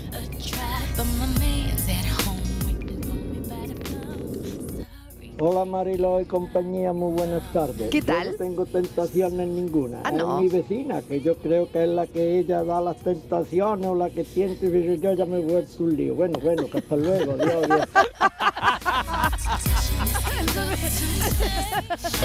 [5.42, 7.90] Hola Marilo y compañía, muy buenas tardes.
[7.90, 8.30] ¿Qué Yo tal?
[8.30, 10.00] no tengo tentaciones ninguna.
[10.04, 10.40] Ah, es ¿no?
[10.40, 14.10] mi vecina, que yo creo que es la que ella da las tentaciones o la
[14.10, 16.14] que tiene, pero yo ya me he vuelto un lío.
[16.14, 17.80] Bueno, bueno, que hasta luego, Dios, Dios.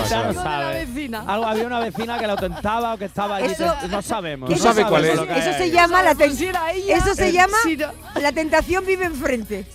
[0.10, 0.86] Ya Algo no de la sabe.
[0.86, 1.24] vecina.
[1.28, 3.52] Algo, había una vecina que lo tentaba o que estaba allí.
[3.52, 4.50] Eso- no sabemos.
[4.50, 5.16] ¿Tú no sabes cuál es?
[5.16, 8.86] lo que Eso se llama la ten- era ella, Eso se llama no- la tentación
[8.86, 9.66] vive enfrente.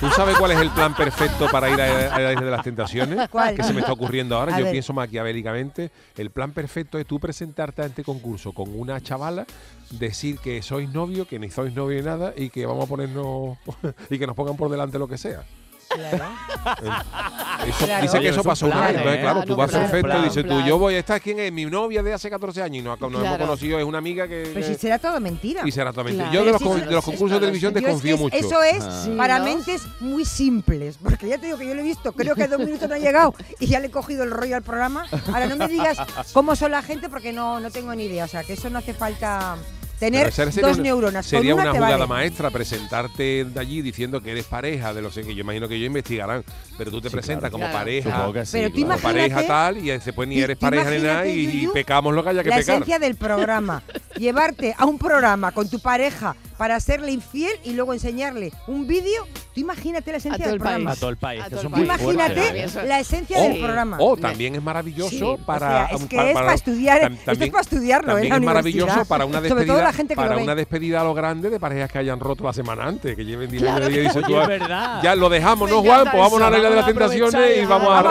[0.00, 2.64] ¿Tú sabes cuál es el plan perfecto para ir a, a la isla de las
[2.64, 3.28] tentaciones?
[3.28, 3.54] ¿Cuál?
[3.54, 4.54] Que se me está ocurriendo ahora.
[4.54, 4.72] A Yo ver.
[4.72, 5.90] pienso maquiavélicamente.
[6.16, 9.46] El plan perfecto es tú presentarte a este concurso con una chavala,
[9.90, 13.58] decir que sois novio, que ni sois novio ni nada y que vamos a ponernos
[14.10, 15.42] y que nos pongan por delante lo que sea.
[15.90, 18.02] Eso- Claro.
[18.02, 18.90] Dice Oye, que eso pasó una vez.
[18.90, 19.20] Entonces, ¿eh?
[19.20, 21.64] claro, Ah, tú no, vas perfecto dices tú, yo voy, esta es quién es mi
[21.66, 24.50] novia de hace 14 años y nos, nos hemos conocido, es una amiga que...
[24.54, 25.62] Pero si será todo mentira.
[25.64, 26.22] y será totalmente.
[26.22, 26.32] Claro.
[26.34, 28.36] Yo de los, de concursos de televisión desconfío mucho.
[28.36, 30.98] Eso es Sí, para mentes muy simples.
[31.02, 32.98] Porque ya te digo que yo lo he visto, creo que dos minutos no ha
[32.98, 35.06] llegado y ya le he cogido el rollo al programa.
[35.32, 35.98] Ahora no me digas
[36.32, 38.24] cómo son la gente porque no, no tengo ni idea.
[38.24, 39.56] O sea, que eso no hace falta
[40.00, 41.26] tener dos una- neuronas.
[41.26, 42.08] Sería Con una, una jugada vale.
[42.08, 45.86] maestra presentarte de allí diciendo que eres pareja de los que yo imagino que ellos
[45.86, 46.42] investigarán,
[46.76, 47.52] pero tú te Sí, presentas claro.
[47.52, 47.78] como Claro.
[47.78, 50.98] pareja, Supongo que sí, Pero tú como pareja tal y después ni eres pareja ni
[50.98, 52.74] nada y, pecamos lo que haya que la pecar.
[52.76, 53.82] esencia del programa.
[54.16, 59.26] Llevarte a un programa con tu pareja para serle infiel y luego enseñarle un vídeo.
[59.54, 60.90] Tú imagínate la esencia del programa.
[60.92, 61.42] A todo el país.
[61.42, 62.02] que todo son el muy país.
[62.02, 62.82] Imagínate fuertes, ¿eh?
[62.86, 63.96] la esencia O- del programa.
[63.98, 65.88] O también es maravilloso Sí, o para.
[65.88, 68.12] sea, es que es para estudiar, tam- esto es para estudiarlo, ¿eh?
[68.12, 69.72] También la es maravilloso para una Sobre despedida.
[69.74, 72.44] todo la gente que para una despedida a lo grande de parejas que hayan roto
[72.44, 74.22] la semana antes, que lleven 10 Claro años y dicen.
[75.02, 76.02] Ya lo dejamos, ¿no, Me Juan?
[76.10, 78.02] Pues vamos a la isla de las tentaciones y vamos a,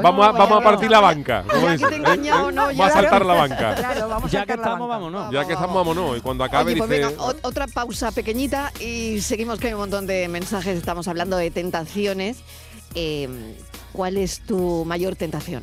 [0.00, 1.40] Vamos a partir la banca.
[1.40, 1.76] ¿eh?
[1.76, 3.74] Vamos a saltar la banca.
[3.74, 5.32] Claro, vamos a Ya que estamos, vámonos.
[5.32, 6.18] Ya que estamos, vámonos.
[6.18, 7.02] Y cuando acabe pues dice.
[7.06, 10.76] venga, ot- otra pausa pequeñita y seguimos que hay un montón de mensajes.
[10.76, 12.38] Estamos hablando de tentaciones.
[12.94, 13.56] Eh,
[13.92, 15.62] ¿Cuál es tu mayor tentación?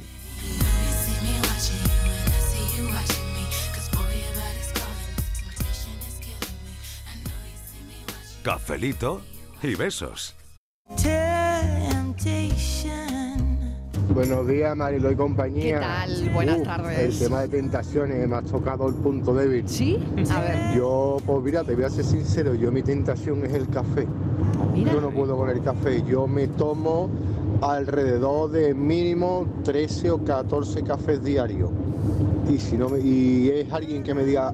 [8.44, 9.22] Cafelito
[9.62, 10.36] y besos.
[14.14, 15.76] Buenos días, Marilo y compañía.
[15.76, 16.30] ¿Qué tal?
[16.34, 17.00] Buenas Uf, tardes.
[17.00, 19.68] El tema de tentaciones me ha tocado el punto débil.
[19.68, 19.98] ¿Sí?
[20.30, 20.76] A ver.
[20.76, 24.06] Yo, pues mira, te voy a ser sincero, yo mi tentación es el café.
[24.74, 24.92] Mira.
[24.94, 27.10] Yo no puedo con el café, yo me tomo
[27.62, 31.70] alrededor de mínimo 13 o 14 cafés diarios.
[32.50, 34.54] Y si no me- y es alguien que me diga,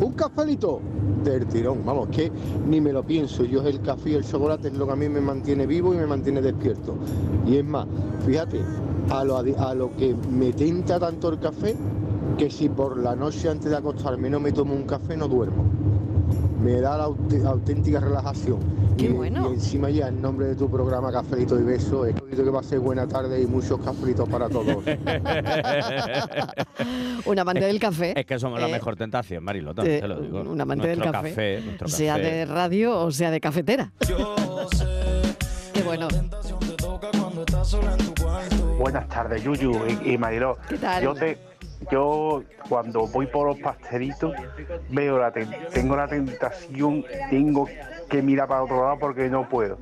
[0.00, 0.80] un cafelito
[1.24, 2.30] del tirón, vamos, que
[2.68, 5.08] ni me lo pienso, yo el café y el chocolate es lo que a mí
[5.08, 6.94] me mantiene vivo y me mantiene despierto.
[7.46, 7.86] Y es más,
[8.24, 8.60] fíjate,
[9.10, 11.76] a lo, a lo que me tenta tanto el café,
[12.38, 15.64] que si por la noche antes de acostarme no me tomo un café no duermo.
[16.62, 18.58] Me da la aut- auténtica relajación.
[18.98, 19.50] Qué y, bueno.
[19.50, 22.62] y encima ya en nombre de tu programa Cafelito y Beso, espero que va a
[22.62, 24.84] ser buena tarde y muchos cafelitos para todos.
[27.24, 28.18] Un amante del café.
[28.18, 30.40] Es que somos la Eh, mejor tentación, Marilo, también eh, te lo digo.
[30.42, 31.60] Un amante del café.
[31.64, 32.26] nuestro sea café.
[32.30, 33.90] de radio o sea de cafetera.
[35.72, 36.08] Qué bueno.
[38.78, 39.72] Buenas tardes, Yuyu
[40.04, 40.56] y, y Mariló.
[40.68, 41.02] ¿Qué tal?
[41.04, 41.38] Yo, te,
[41.92, 44.32] yo cuando voy por los pastelitos
[44.90, 47.68] veo la ten- tengo la tentación, tengo
[48.10, 49.78] que mirar para otro lado porque no puedo.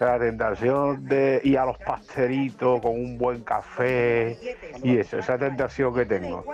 [0.00, 4.38] La tentación de ir a los pastelitos con un buen café
[4.82, 6.44] y eso, esa tentación que tengo.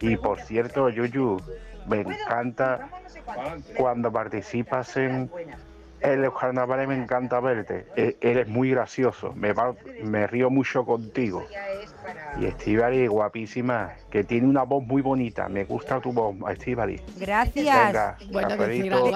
[0.00, 1.42] Y por cierto, Yuyu,
[1.86, 2.90] me encanta
[3.76, 5.30] cuando participas en,
[6.00, 7.86] en los carnavales, me encanta verte.
[7.96, 11.44] E- Eres muy gracioso, me, va- me río mucho contigo.
[12.40, 15.48] Y Estivali, guapísima, que tiene una voz muy bonita.
[15.48, 17.00] Me gusta tu voz, Estivali.
[17.16, 17.86] Gracias.
[17.86, 18.48] Venga, Bueno,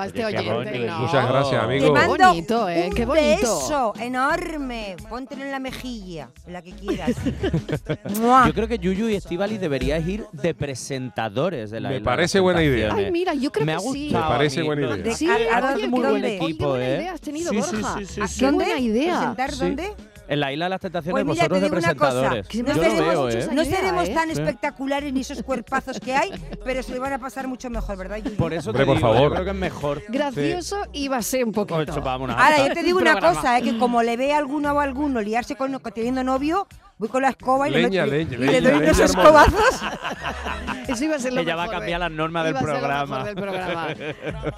[0.01, 0.87] a este oyente.
[0.87, 0.99] ¿no?
[1.01, 1.93] Muchas gracias, Te amigo.
[1.93, 2.85] mando Qué bonito, ¿eh?
[2.89, 3.27] un Qué bonito.
[3.41, 4.97] beso enorme.
[5.09, 7.11] Póntelo en la mejilla, la que quieras.
[8.47, 12.63] Yo creo que Yuyu y Estivali deberíais ir de presentadores de la Me parece buena
[12.63, 12.95] idea.
[12.95, 14.05] Ay, mira, yo creo Me que ha sí.
[14.05, 15.15] gustado Me parece buena idea.
[15.15, 16.97] Sí, ¿A- a oye, dónde- muy buen equipo, buena ¿eh?
[16.99, 17.99] idea has tenido, Sí, sí, Borja.
[17.99, 18.39] sí, sí, ¿A sí.
[18.41, 18.65] qué ¿Dónde?
[18.65, 19.15] buena idea?
[19.19, 19.59] ¿Presentar Sí.
[19.61, 19.91] dónde?
[20.29, 22.31] En la Isla de las Tentaciones, Pues mira, te vosotros de digo una cosa.
[22.31, 22.65] presentadores.
[22.65, 23.51] No seremos, veo, muchos ¿eh?
[23.55, 24.33] no seremos tan Sí.
[24.33, 26.31] espectaculares ni esos cuerpazos que hay,
[26.65, 28.19] pero se lo van a pasar mucho mejor, ¿verdad?
[28.19, 28.37] Yuyu?
[28.37, 29.33] Por eso Hombre, te por digo, yo favor.
[29.33, 30.03] creo que es mejor.
[30.09, 31.77] Gracioso y va a ser un poquito.
[31.81, 32.37] Ocho, vámonos.
[32.39, 33.37] Ahora, yo te digo una Programa.
[33.37, 33.63] cosa, ¿eh?
[33.63, 36.67] que como le ve a alguno o a alguno liarse con teniendo novio,
[36.99, 39.81] voy con la escoba y le, Leña, meto- leña, y le doy unos escobazos.
[40.89, 42.05] Eso iba a ser lo Ella va a mejor, cambiar ¿eh?
[42.05, 43.19] las normas del programa.
[43.19, 43.89] mejor del programa.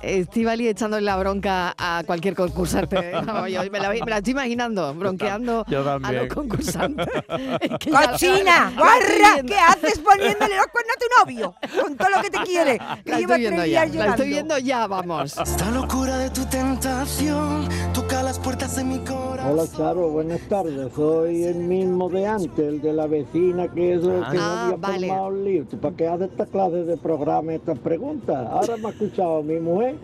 [0.03, 3.11] Estivali echándole la bronca a cualquier concursante.
[3.31, 7.07] No, yo me, la, me la estoy imaginando, bronqueando Yo a los concursantes.
[7.61, 8.73] Es que ¡Cochina!
[8.77, 9.43] ¡Guarra!
[9.47, 11.55] ¿Qué haces poniéndole los cuernos a tu novio?
[11.83, 12.79] Con todo lo que te quiere.
[13.05, 15.37] Que La lleva estoy viendo ya, la estoy viendo ya, vamos.
[15.39, 17.69] Esta locura de tu tentación
[18.11, 19.53] toca las puertas de mi corazón.
[19.53, 20.93] Hola Charo, buenas tardes.
[20.95, 24.77] Soy el mismo de antes, el de la vecina que eso que no Ah, había
[24.77, 25.07] vale.
[25.09, 25.65] formado el lío.
[25.71, 28.49] ¿Tú para qué haces esta clase de programa, estas preguntas?
[28.51, 29.95] Ahora me ha escuchado mi mujer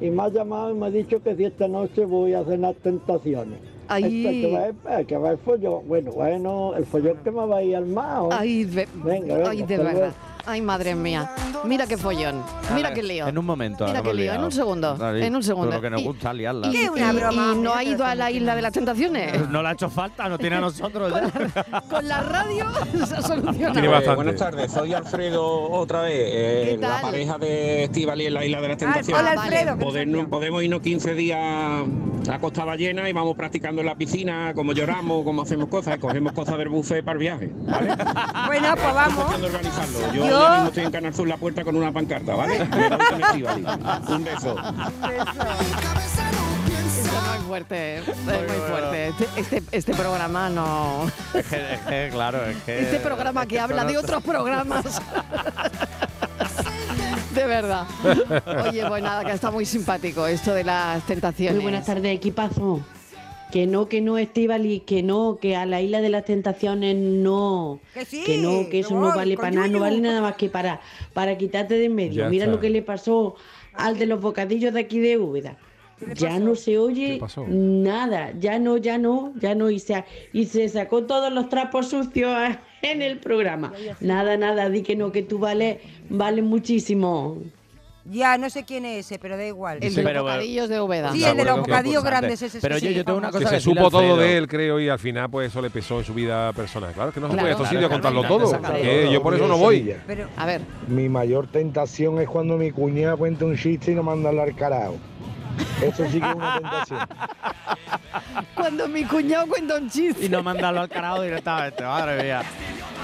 [0.00, 2.74] y me ha llamado y me ha dicho que si esta noche voy a cenar
[2.76, 3.58] tentaciones.
[3.88, 4.52] Que,
[4.84, 5.86] va, eh, que va el follón.
[5.88, 8.28] Bueno, bueno, el follón que me va a ir armado.
[8.32, 10.12] Ay, de, Venga, venga, ay, de verdad.
[10.46, 11.30] Ay, madre mía.
[11.64, 12.42] Mira qué follón.
[12.74, 13.26] Mira qué lío.
[13.26, 13.84] En un momento.
[13.86, 15.72] Mira qué lío, en un segundo, Ahí, en un segundo.
[15.74, 16.68] Lo que nos Y- gusta liarla.
[16.72, 19.32] Y, una broma, y no ha ido a la isla de las tentaciones.
[19.50, 21.80] No le ha hecho falta, no tiene a nosotros ya.
[21.82, 22.66] Con la radio
[23.06, 24.14] se ha solucionado.
[24.16, 28.60] buenas tardes, soy Alfredo otra vez, eh, ¿Qué la pareja de Estivali en la Isla
[28.60, 29.22] de las Ah, Tentaciones.
[29.32, 29.42] hola.
[29.42, 29.78] Alfredo.
[30.28, 31.40] Podemos, irnos 15 días
[32.30, 36.32] a Costa Ballena y vamos practicando en la piscina, como lloramos, como hacemos cosas, cogemos
[36.32, 37.94] cosas del buffet para el viaje, ¿vale?
[38.46, 39.24] Bueno, pues vamos.
[40.14, 42.60] Yo, Yo- mismo estoy en Canal Sur la puerta con una pancarta, ¿vale?
[44.08, 44.56] Un beso.
[46.86, 49.08] Eso es muy fuerte, es muy fuerte.
[49.08, 51.06] Este, este, este programa no.
[51.34, 52.80] Es que, es que, claro, es que.
[52.82, 55.00] Este programa es que habla no de otros programas.
[57.34, 57.84] De verdad.
[58.68, 61.56] Oye, pues nada, que está muy simpático esto de las tentaciones.
[61.56, 62.80] Muy buenas tardes, equipazo.
[63.50, 67.80] Que no, que no, Estivali, que no, que a la isla de las tentaciones no.
[67.94, 70.80] Que sí, no, que eso no vale para nada, no vale nada más que para,
[71.12, 72.24] para quitarte de en medio.
[72.24, 72.54] Ya Mira está.
[72.56, 73.36] lo que le pasó
[73.74, 75.56] al de los bocadillos de aquí de Úbeda.
[76.14, 79.70] Ya no se oye nada, ya no, ya no, ya no.
[79.70, 82.36] Y se, y se sacó todos los trapos sucios
[82.82, 83.72] en el programa.
[84.00, 85.78] Nada, nada, di que no, que tú vales
[86.08, 87.38] vale muchísimo.
[88.10, 89.78] Ya, no sé quién es ese, pero da igual.
[89.80, 91.12] El de los bocadillos de Úbeda.
[91.12, 93.38] Sí, el de los bocadillos grandes, ese Pero sí, yo- yo tengo una famoso.
[93.38, 95.98] Que cosa se supo todo de él, creo, y al final pues eso le pesó
[95.98, 96.92] en su vida personal.
[96.92, 99.12] Claro que no se puede a estos claro, sitios contarlo claro, todo.
[99.12, 99.94] yo por eso no voy.
[100.06, 104.02] Pero, A ver, Mi mayor tentación es cuando mi cuñada cuenta un chiste y no
[104.02, 104.96] mandarlo al carajo.
[105.82, 107.00] Eso sí que es una tentación.
[108.54, 110.24] cuando mi cuñado cuenta un chiste.
[110.26, 112.42] Y no mandarlo al carajo directamente, madre mía.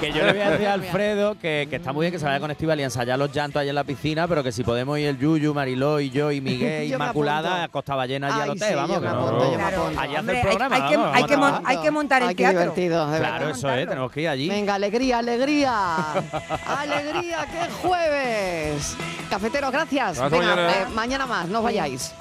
[0.01, 2.25] Que yo le voy a decir a Alfredo que, que está muy bien que se
[2.25, 4.99] vaya con Estival y ensayar los llantos allá en la piscina, pero que si podemos
[4.99, 8.51] ir el Yuyu, Mariló y yo y Miguel, Yo Inmaculada, a Costa Ballena allí al
[8.51, 8.97] hotel, sí, vamos.
[8.97, 10.01] yo me que apunto, no- yo me Claro, apunto.
[10.01, 10.75] Allí hace hombre, el hay- programa.
[10.77, 11.77] hay que- vamos, hay vamos que a mon- trabajar.
[11.77, 12.61] hay que montar el Ay, qué teatro.
[12.61, 13.51] divertido, de Claro, verdad.
[13.51, 14.49] eso es, tenemos que ir allí.
[14.49, 15.97] Venga, alegría, alegría.
[16.67, 18.97] alegría, que es jueves.
[19.31, 20.19] Cafeteros, gracias.
[20.31, 20.71] Venga, mañana.
[20.73, 22.13] eh, mañana más, no os vayáis.